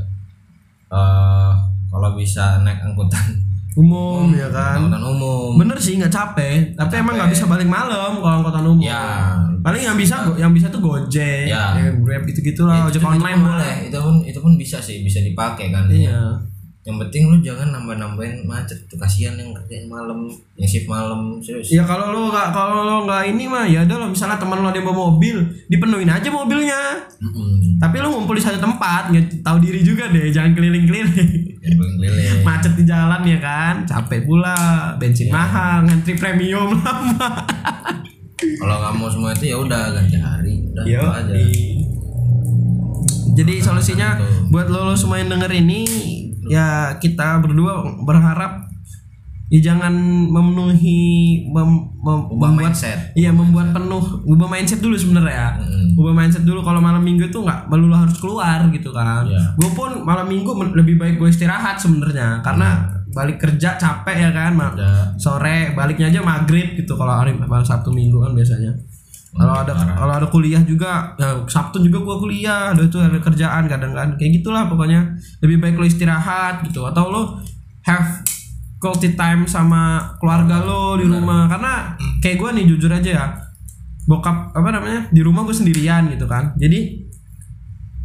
eh 0.91 1.51
kalau 1.87 2.19
bisa 2.19 2.59
naik 2.59 2.83
angkutan 2.83 3.44
umum 3.75 4.31
ya 4.31 4.47
kan? 4.47 4.79
angkutan 4.79 5.03
umum. 5.05 5.51
Bener 5.55 5.75
sih 5.75 5.95
nggak 5.95 6.09
capek. 6.09 6.73
Tapi 6.73 6.93
emang 6.95 7.13
nggak 7.13 7.29
bisa 7.29 7.43
balik 7.45 7.67
malam 7.67 8.17
kalau 8.17 8.35
angkutan 8.39 8.63
umum. 8.65 8.79
Ya. 8.81 9.35
Paling 9.59 9.81
yang 9.83 9.97
bisa 9.97 10.15
yang 10.35 10.49
bisa 10.49 10.67
tuh 10.67 10.79
gojek 10.79 11.45
Ya. 11.45 11.75
ya. 11.75 11.91
grab 11.93 12.23
gitu 12.23 12.39
gitu 12.39 12.61
lah 12.63 12.85
ojek 12.85 12.97
Itu- 12.97 13.03
itu 13.03 13.07
online 13.11 13.37
boleh. 13.37 13.51
boleh 13.51 13.75
itu 13.85 13.97
pun 13.99 14.15
itu 14.23 14.39
pun 14.39 14.53
bisa 14.55 14.77
sih 14.77 15.01
bisa 15.01 15.19
dipakai 15.19 15.69
kan. 15.69 15.91
Iya 15.91 16.39
yang 16.85 17.01
penting 17.01 17.33
lu 17.33 17.41
jangan 17.41 17.73
nambah 17.73 17.97
nambahin 17.97 18.45
macet 18.45 18.77
tuh 18.85 18.93
kasihan 18.93 19.33
yang 19.33 19.49
kerja 19.57 19.89
malam 19.89 20.29
yang 20.53 20.69
shift 20.69 20.85
malam 20.85 21.41
serius 21.41 21.73
Ya 21.73 21.81
kalau 21.81 22.13
lo 22.13 22.29
nggak 22.29 22.53
kalau 22.53 22.85
lo 22.85 23.09
nggak 23.09 23.25
ini 23.33 23.49
mah 23.49 23.65
ya 23.65 23.89
udah 23.89 24.05
lo 24.05 24.13
misalnya 24.13 24.37
teman 24.37 24.61
lo 24.61 24.69
ada 24.69 24.77
yang 24.77 24.85
bawa 24.85 25.09
mobil, 25.09 25.49
dipenuhin 25.65 26.05
aja 26.05 26.29
mobilnya. 26.29 27.09
Mm-mm. 27.17 27.81
Tapi 27.81 27.95
lo 28.05 28.13
ngumpul 28.13 28.37
di 28.37 28.43
satu 28.45 28.61
tempat, 28.61 29.09
nggak 29.09 29.41
tahu 29.41 29.57
diri 29.65 29.81
juga 29.81 30.13
deh, 30.13 30.29
jangan 30.29 30.53
keliling-keliling. 30.53 31.57
yang 31.57 31.73
keliling 31.73 32.45
Macet 32.47 32.77
di 32.77 32.85
jalan 32.85 33.21
ya 33.25 33.41
kan, 33.41 33.81
capek 33.89 34.21
pula, 34.29 34.93
bensin 35.01 35.33
mahal, 35.33 35.89
ngantri 35.89 36.13
premium 36.13 36.69
lama. 36.85 37.49
kalau 38.61 38.75
nggak 38.77 38.93
mau 38.93 39.09
semua 39.09 39.33
itu 39.33 39.49
ya 39.49 39.57
udah 39.57 39.89
ganti 39.89 40.21
hari 40.21 40.53
udah 40.69 40.83
Yo, 40.85 41.01
itu 41.01 41.09
aja 41.09 41.33
Jadi 43.35 43.53
solusinya 43.59 44.21
buat 44.53 44.69
lo, 44.69 44.87
lo 44.87 44.95
semua 44.95 45.19
yang 45.19 45.33
denger 45.33 45.51
ini 45.59 45.81
ya 46.49 46.67
kita 46.97 47.39
berdua 47.39 47.73
berharap 48.03 48.65
ya 49.45 49.61
jangan 49.61 49.93
memenuhi 50.25 50.99
mem- 51.53 51.93
mem- 52.01 52.27
ubah 52.33 52.49
membuat 52.49 52.73
mindset 52.73 52.99
Iya 53.13 53.29
membuat 53.29 53.71
penuh 53.71 54.03
ubah 54.25 54.49
mindset 54.49 54.81
dulu 54.81 54.97
sebenarnya 54.97 55.31
ya. 55.31 55.49
Mm. 55.61 56.01
Ubah 56.01 56.13
mindset 56.17 56.43
dulu 56.43 56.65
kalau 56.65 56.81
malam 56.81 57.05
minggu 57.05 57.29
itu 57.29 57.37
nggak 57.37 57.69
melulu 57.69 57.93
harus 57.93 58.17
keluar 58.17 58.65
gitu 58.73 58.89
kan. 58.89 59.21
Iya. 59.29 59.53
Gue 59.53 59.69
pun 59.71 60.01
malam 60.01 60.25
minggu 60.25 60.49
lebih 60.73 60.97
baik 60.97 61.21
gue 61.21 61.29
istirahat 61.29 61.77
sebenarnya 61.77 62.41
karena 62.41 62.89
balik 63.13 63.37
kerja 63.37 63.77
capek 63.77 64.17
ya 64.17 64.29
kan. 64.33 64.51
Ma- 64.57 64.73
Ada. 64.73 65.13
Sore 65.21 65.77
baliknya 65.77 66.09
aja 66.09 66.25
maghrib 66.25 66.73
gitu 66.73 66.97
kalau 66.97 67.13
hari 67.13 67.37
malam 67.37 67.63
Sabtu 67.63 67.93
Minggu 67.93 68.17
kan 68.25 68.33
biasanya. 68.33 68.73
Kalau 69.35 69.51
ada 69.51 69.75
kalau 69.75 70.13
ada 70.15 70.27
kuliah 70.31 70.63
juga 70.63 71.11
ya 71.19 71.43
Sabtu 71.43 71.83
juga 71.83 71.99
gua 71.99 72.15
kuliah, 72.15 72.71
ada 72.71 72.81
itu 72.87 72.95
ada 73.03 73.19
kerjaan 73.19 73.67
kadang 73.67 73.91
kan 73.91 74.15
kayak 74.15 74.39
gitulah 74.39 74.65
pokoknya. 74.71 75.19
Lebih 75.43 75.59
baik 75.59 75.75
lo 75.75 75.85
istirahat 75.85 76.63
gitu 76.63 76.87
atau 76.87 77.11
lo 77.11 77.21
have 77.83 78.23
quality 78.79 79.19
time 79.19 79.43
sama 79.43 80.15
keluarga 80.23 80.63
lo 80.63 80.95
di 80.95 81.03
rumah 81.03 81.51
karena 81.51 81.99
kayak 82.23 82.39
gua 82.39 82.49
nih 82.55 82.63
jujur 82.63 82.91
aja 82.91 83.11
ya. 83.11 83.25
Bokap 84.07 84.55
apa 84.55 84.69
namanya? 84.69 85.09
Di 85.09 85.19
rumah 85.25 85.41
gue 85.43 85.55
sendirian 85.57 86.05
gitu 86.13 86.29
kan. 86.29 86.53
Jadi 86.61 87.09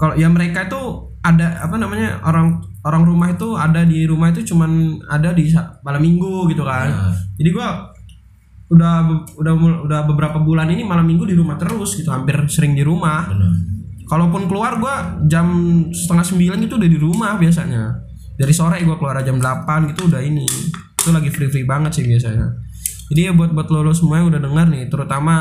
kalau 0.00 0.16
ya 0.16 0.32
mereka 0.32 0.64
itu 0.64 1.12
ada 1.20 1.60
apa 1.60 1.76
namanya 1.76 2.24
orang 2.24 2.64
orang 2.80 3.04
rumah 3.04 3.28
itu 3.28 3.52
ada 3.52 3.84
di 3.84 4.08
rumah 4.08 4.32
itu 4.32 4.40
cuman 4.52 4.96
ada 5.04 5.36
di 5.36 5.52
malam 5.84 6.00
minggu 6.00 6.48
gitu 6.48 6.64
kan 6.64 6.88
jadi 7.36 7.52
gua 7.52 7.89
udah 8.70 8.94
udah 9.34 9.52
udah 9.86 10.00
beberapa 10.06 10.38
bulan 10.38 10.70
ini 10.70 10.86
malam 10.86 11.02
minggu 11.02 11.26
di 11.26 11.34
rumah 11.34 11.58
terus 11.58 11.98
gitu 11.98 12.10
hampir 12.14 12.38
sering 12.46 12.78
di 12.78 12.86
rumah. 12.86 13.26
Benar. 13.26 13.52
Kalaupun 14.06 14.50
keluar 14.50 14.78
gua 14.78 15.22
jam 15.26 15.46
setengah 15.90 16.26
sembilan 16.26 16.58
itu 16.66 16.74
udah 16.78 16.90
di 16.90 16.98
rumah 16.98 17.34
biasanya. 17.38 17.82
Dari 18.38 18.54
sore 18.54 18.82
gua 18.86 18.96
keluar 18.96 19.18
jam 19.22 19.38
8 19.38 19.90
gitu 19.94 20.06
udah 20.06 20.22
ini. 20.22 20.46
Itu 20.96 21.10
lagi 21.10 21.30
free 21.30 21.50
free 21.50 21.66
banget 21.66 21.98
sih 21.98 22.04
biasanya. 22.06 22.46
Jadi 23.10 23.20
ya 23.26 23.32
buat 23.34 23.50
buat 23.50 23.66
lo, 23.74 23.90
lo 23.90 23.92
semua 23.94 24.22
yang 24.22 24.30
udah 24.30 24.38
dengar 24.38 24.70
nih 24.70 24.86
terutama 24.86 25.34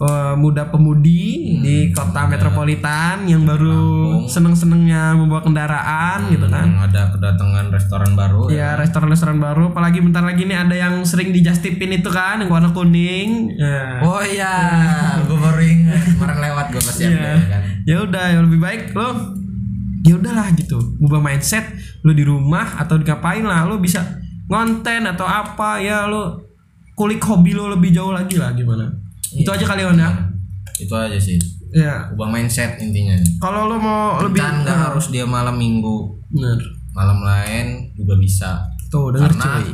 pemuda-pemudi 0.00 1.22
di 1.60 1.76
kota 1.92 2.24
metropolitan 2.24 3.28
yang 3.28 3.44
baru 3.44 4.24
seneng-senengnya 4.24 5.12
membawa 5.12 5.44
kendaraan 5.44 6.32
gitu 6.32 6.48
kan. 6.48 6.64
Yang 6.64 6.82
ada 6.88 7.02
kedatangan 7.12 7.64
restoran 7.68 8.12
baru 8.16 8.48
ya. 8.48 8.80
restoran-restoran 8.80 9.36
baru. 9.36 9.76
Apalagi 9.76 10.00
bentar 10.00 10.24
lagi 10.24 10.48
nih 10.48 10.56
ada 10.56 10.72
yang 10.72 11.04
sering 11.04 11.30
di 11.30 11.44
Just 11.44 11.60
Tipin 11.60 11.92
itu 11.92 12.08
kan 12.08 12.40
yang 12.40 12.48
warna 12.48 12.72
kuning. 12.72 13.52
Ya 13.60 14.00
oh 14.00 14.24
iya 14.24 14.56
gue 15.20 15.36
baru 15.36 15.60
ingat. 15.60 16.00
Kemarin 16.16 16.38
lewat 16.40 16.66
gue 16.72 16.82
pasti 16.82 17.02
Iya. 17.04 17.12
update 17.12 17.46
kan. 17.46 17.62
Ya 17.84 17.96
udah 18.00 18.24
yang 18.32 18.42
lebih 18.48 18.58
baik 18.58 18.80
lo 18.96 19.08
ya 20.00 20.16
udahlah 20.16 20.48
gitu. 20.56 20.80
Ubah 21.04 21.20
mindset 21.20 21.76
lo 22.00 22.16
di 22.16 22.24
rumah 22.24 22.80
atau 22.80 22.96
ngapain 22.96 23.44
lah 23.44 23.68
lo 23.68 23.76
bisa 23.76 24.00
ngonten 24.48 25.04
atau 25.06 25.28
apa 25.28 25.76
ya 25.78 26.08
lo 26.08 26.40
kulik 26.96 27.20
hobi 27.20 27.52
lo 27.52 27.68
lebih 27.68 27.92
jauh 27.92 28.10
lagi 28.10 28.40
lah 28.40 28.50
gimana 28.50 28.88
itu 29.34 29.50
aja 29.50 29.64
kali 29.66 29.82
ya? 29.86 30.10
Itu 30.80 30.94
aja 30.96 31.18
sih. 31.20 31.38
Ya 31.70 32.10
ubah 32.10 32.26
mindset 32.26 32.82
intinya. 32.82 33.14
Kalau 33.38 33.70
lo 33.70 33.76
mau 33.78 34.18
lebih 34.18 34.42
kan 34.42 34.66
nggak 34.66 34.78
harus 34.90 35.14
dia 35.14 35.22
malam 35.22 35.54
minggu. 35.54 36.18
Bener. 36.34 36.58
Malam 36.90 37.22
lain 37.22 37.94
juga 37.94 38.18
bisa. 38.18 38.50
Tuh 38.90 39.14
denger 39.14 39.30
karena 39.30 39.62
cuy. 39.62 39.70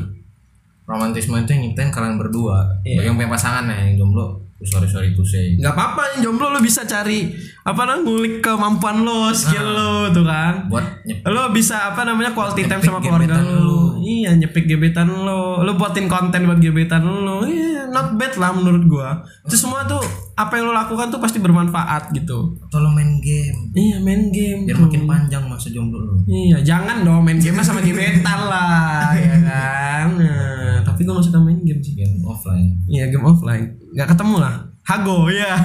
romantisme 0.86 1.34
itu 1.40 1.50
yang 1.56 1.62
nyiptain 1.66 1.88
kalian 1.88 2.20
berdua. 2.20 2.84
Iya. 2.84 3.08
yang 3.08 3.16
punya 3.16 3.32
pasangan 3.32 3.64
ya 3.72 3.88
yang 3.88 3.96
jomblo 3.96 4.46
sorry 4.64 4.88
sorry 4.88 5.12
to 5.12 5.20
say 5.20 5.52
nggak 5.60 5.76
apa-apa 5.76 6.16
yang 6.16 6.32
jomblo 6.32 6.48
lo 6.48 6.64
bisa 6.64 6.88
cari 6.88 7.28
apa 7.60 7.84
namanya 7.84 8.08
ngulik 8.08 8.34
kemampuan 8.40 9.04
lo 9.04 9.28
skill 9.32 9.68
lo 9.68 10.12
tuh 10.12 10.24
kan. 10.24 10.68
Buat 10.72 11.04
nyep 11.04 11.24
lo 11.28 11.52
bisa 11.52 11.92
apa 11.92 12.08
namanya 12.08 12.32
quality 12.32 12.64
time 12.64 12.80
sama 12.84 13.00
keluarga 13.04 13.40
lo 13.40 13.75
iya 14.06 14.30
nyepik 14.38 14.70
gebetan 14.70 15.10
lo. 15.10 15.66
Lo 15.66 15.74
buatin 15.74 16.06
konten 16.06 16.46
buat 16.46 16.62
gebetan 16.62 17.02
lo. 17.02 17.42
Iya 17.42 17.90
not 17.90 18.14
bad 18.14 18.38
lah 18.38 18.54
menurut 18.54 18.86
gua. 18.86 19.26
Itu 19.42 19.58
semua 19.58 19.82
tuh 19.82 19.98
apa 20.38 20.54
yang 20.54 20.70
lo 20.70 20.72
lakukan 20.76 21.10
tuh 21.10 21.18
pasti 21.18 21.42
bermanfaat 21.42 22.14
gitu. 22.14 22.54
Atau 22.70 22.78
lo 22.78 22.94
main 22.94 23.18
game. 23.18 23.74
Iya 23.74 23.98
main 23.98 24.30
game. 24.30 24.70
Biar 24.70 24.78
tuh. 24.78 24.86
makin 24.86 25.02
panjang 25.10 25.42
masa 25.50 25.68
jomblo 25.74 25.98
lo. 25.98 26.14
Iya 26.30 26.62
jangan 26.62 27.02
dong 27.02 27.26
main 27.26 27.42
game 27.42 27.58
sama 27.66 27.82
gebetan 27.82 28.40
lah 28.46 29.10
ya 29.26 29.36
kan? 29.42 30.06
Nah, 30.14 30.78
tapi 30.86 31.02
gua 31.02 31.18
gak 31.18 31.26
suka 31.26 31.42
main 31.42 31.58
game 31.66 31.82
sih. 31.82 31.98
Game 31.98 32.22
offline. 32.22 32.78
Iya 32.86 33.10
game 33.10 33.26
offline. 33.26 33.74
Nggak 33.90 34.14
ketemu 34.14 34.36
lah. 34.38 34.54
Hago 34.86 35.26
ya 35.26 35.58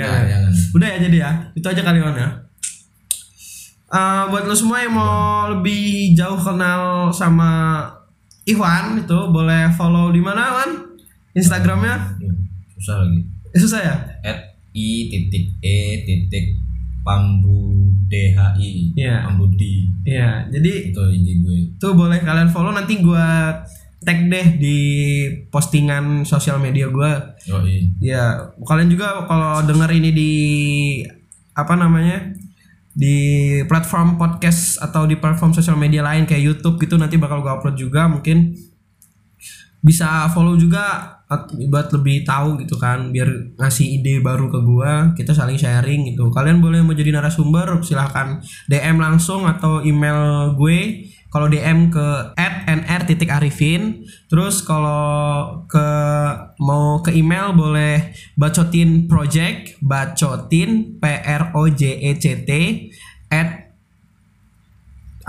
nah, 0.00 0.24
jangan 0.24 0.48
Udah 0.72 0.88
ya 0.88 0.98
jadi 1.04 1.16
ya. 1.20 1.30
Itu 1.52 1.68
aja 1.68 1.84
kali 1.84 2.00
ya. 2.00 2.45
Eh, 3.86 4.22
buat 4.26 4.42
lo 4.42 4.50
semua 4.50 4.82
yang 4.82 4.98
mau 4.98 5.46
lebih 5.46 6.10
jauh 6.12 6.34
kenal 6.36 7.06
sama 7.14 7.86
Iwan 8.42 8.98
itu 8.98 9.18
boleh 9.30 9.70
follow 9.72 10.10
di 10.10 10.18
mana 10.18 10.50
Wan? 10.52 10.70
Instagramnya? 11.30 12.18
Susah 12.74 12.98
lagi 12.98 13.22
Eh, 13.54 13.60
susah 13.62 13.80
ya? 13.80 13.94
at 14.22 14.38
i 14.74 15.06
titik 15.06 15.54
e 15.62 15.78
titik 16.02 16.58
pambu 17.00 17.86
dhi 18.06 18.34
Iya. 18.92 19.22
pambudi 19.24 19.86
Iya. 20.02 20.50
Jadi 20.50 20.90
itu 20.90 21.02
IG 21.06 21.26
gue 21.40 21.58
tuh 21.78 21.94
boleh 21.94 22.18
kalian 22.20 22.50
follow 22.50 22.74
nanti 22.74 22.98
gua 22.98 23.54
tag 24.02 24.26
deh 24.26 24.46
di 24.58 24.78
postingan 25.48 26.22
sosial 26.22 26.58
media 26.58 26.90
gua. 26.90 27.34
Yoi. 27.42 27.96
Ya, 27.98 28.34
kalian 28.60 28.90
juga 28.90 29.24
kalau 29.24 29.62
denger 29.62 29.90
ini 29.94 30.10
di 30.10 30.32
apa 31.52 31.74
namanya? 31.74 32.35
Di 32.96 33.16
platform 33.68 34.16
podcast 34.16 34.80
atau 34.80 35.04
di 35.04 35.20
platform 35.20 35.52
sosial 35.52 35.76
media 35.76 36.00
lain 36.00 36.24
kayak 36.24 36.40
YouTube 36.40 36.80
gitu 36.80 36.96
nanti 36.96 37.20
bakal 37.20 37.44
gua 37.44 37.60
upload 37.60 37.76
juga 37.76 38.08
mungkin. 38.08 38.56
Bisa 39.84 40.26
follow 40.32 40.56
juga 40.56 41.14
at- 41.28 41.52
buat 41.52 41.92
lebih 41.92 42.24
tahu 42.24 42.56
gitu 42.64 42.80
kan 42.80 43.12
biar 43.12 43.28
ngasih 43.60 44.00
ide 44.00 44.24
baru 44.24 44.48
ke 44.48 44.58
gua 44.64 45.12
kita 45.12 45.36
saling 45.36 45.60
sharing 45.60 46.08
gitu. 46.08 46.32
Kalian 46.32 46.64
boleh 46.64 46.80
mau 46.80 46.96
jadi 46.96 47.12
narasumber 47.12 47.84
silahkan 47.84 48.40
DM 48.66 48.96
langsung 48.96 49.44
atau 49.44 49.84
email 49.84 50.56
gue 50.56 51.04
kalau 51.36 51.52
DM 51.52 51.92
ke 51.92 52.32
@nr.arifin 52.64 54.08
terus 54.32 54.64
kalau 54.64 55.60
ke 55.68 55.88
mau 56.64 57.04
ke 57.04 57.12
email 57.12 57.52
boleh 57.52 58.16
bacotin 58.40 59.04
project 59.04 59.76
bacotin 59.84 60.96
p 60.96 61.04
r 61.12 61.52
o 61.52 61.68
j 61.68 61.92
e 61.92 62.16
c 62.16 62.40
t 62.48 62.50
at 63.28 63.68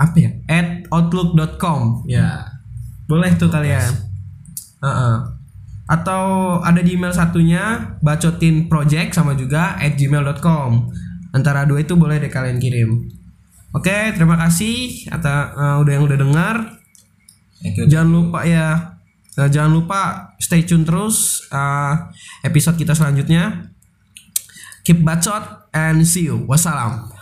apa 0.00 0.16
ya? 0.16 0.30
At 0.48 0.88
outlook.com 0.88 2.08
ya. 2.08 2.56
Boleh 3.04 3.36
tuh 3.36 3.52
kalian. 3.52 3.92
Heeh. 4.80 5.16
atau 5.88 6.60
ada 6.60 6.84
di 6.84 7.00
email 7.00 7.16
satunya 7.16 7.96
bacotin 8.04 8.68
project 8.68 9.16
sama 9.16 9.32
juga 9.32 9.72
at 9.80 9.96
gmail.com 9.96 10.92
antara 11.32 11.64
dua 11.64 11.80
itu 11.80 11.96
boleh 11.96 12.20
deh 12.20 12.28
kalian 12.28 12.60
kirim 12.60 13.08
oke 13.74 13.96
terima 14.14 14.36
kasih 14.40 15.08
atau 15.12 15.36
eh, 15.56 15.76
udah 15.84 15.92
yang 15.92 16.04
udah 16.04 16.18
dengar 16.18 16.56
Thank 17.58 17.82
you. 17.82 17.86
jangan 17.90 18.08
lupa 18.12 18.46
ya 18.46 18.96
eh, 19.34 19.48
jangan 19.50 19.72
lupa 19.74 20.00
stay 20.38 20.62
tune 20.64 20.86
terus 20.86 21.44
eh, 21.50 21.94
episode 22.46 22.78
kita 22.78 22.94
selanjutnya 22.94 23.74
keep 24.88 25.04
bacot 25.04 25.68
and 25.76 26.00
see 26.08 26.24
you 26.32 26.48
wassalam. 26.48 27.12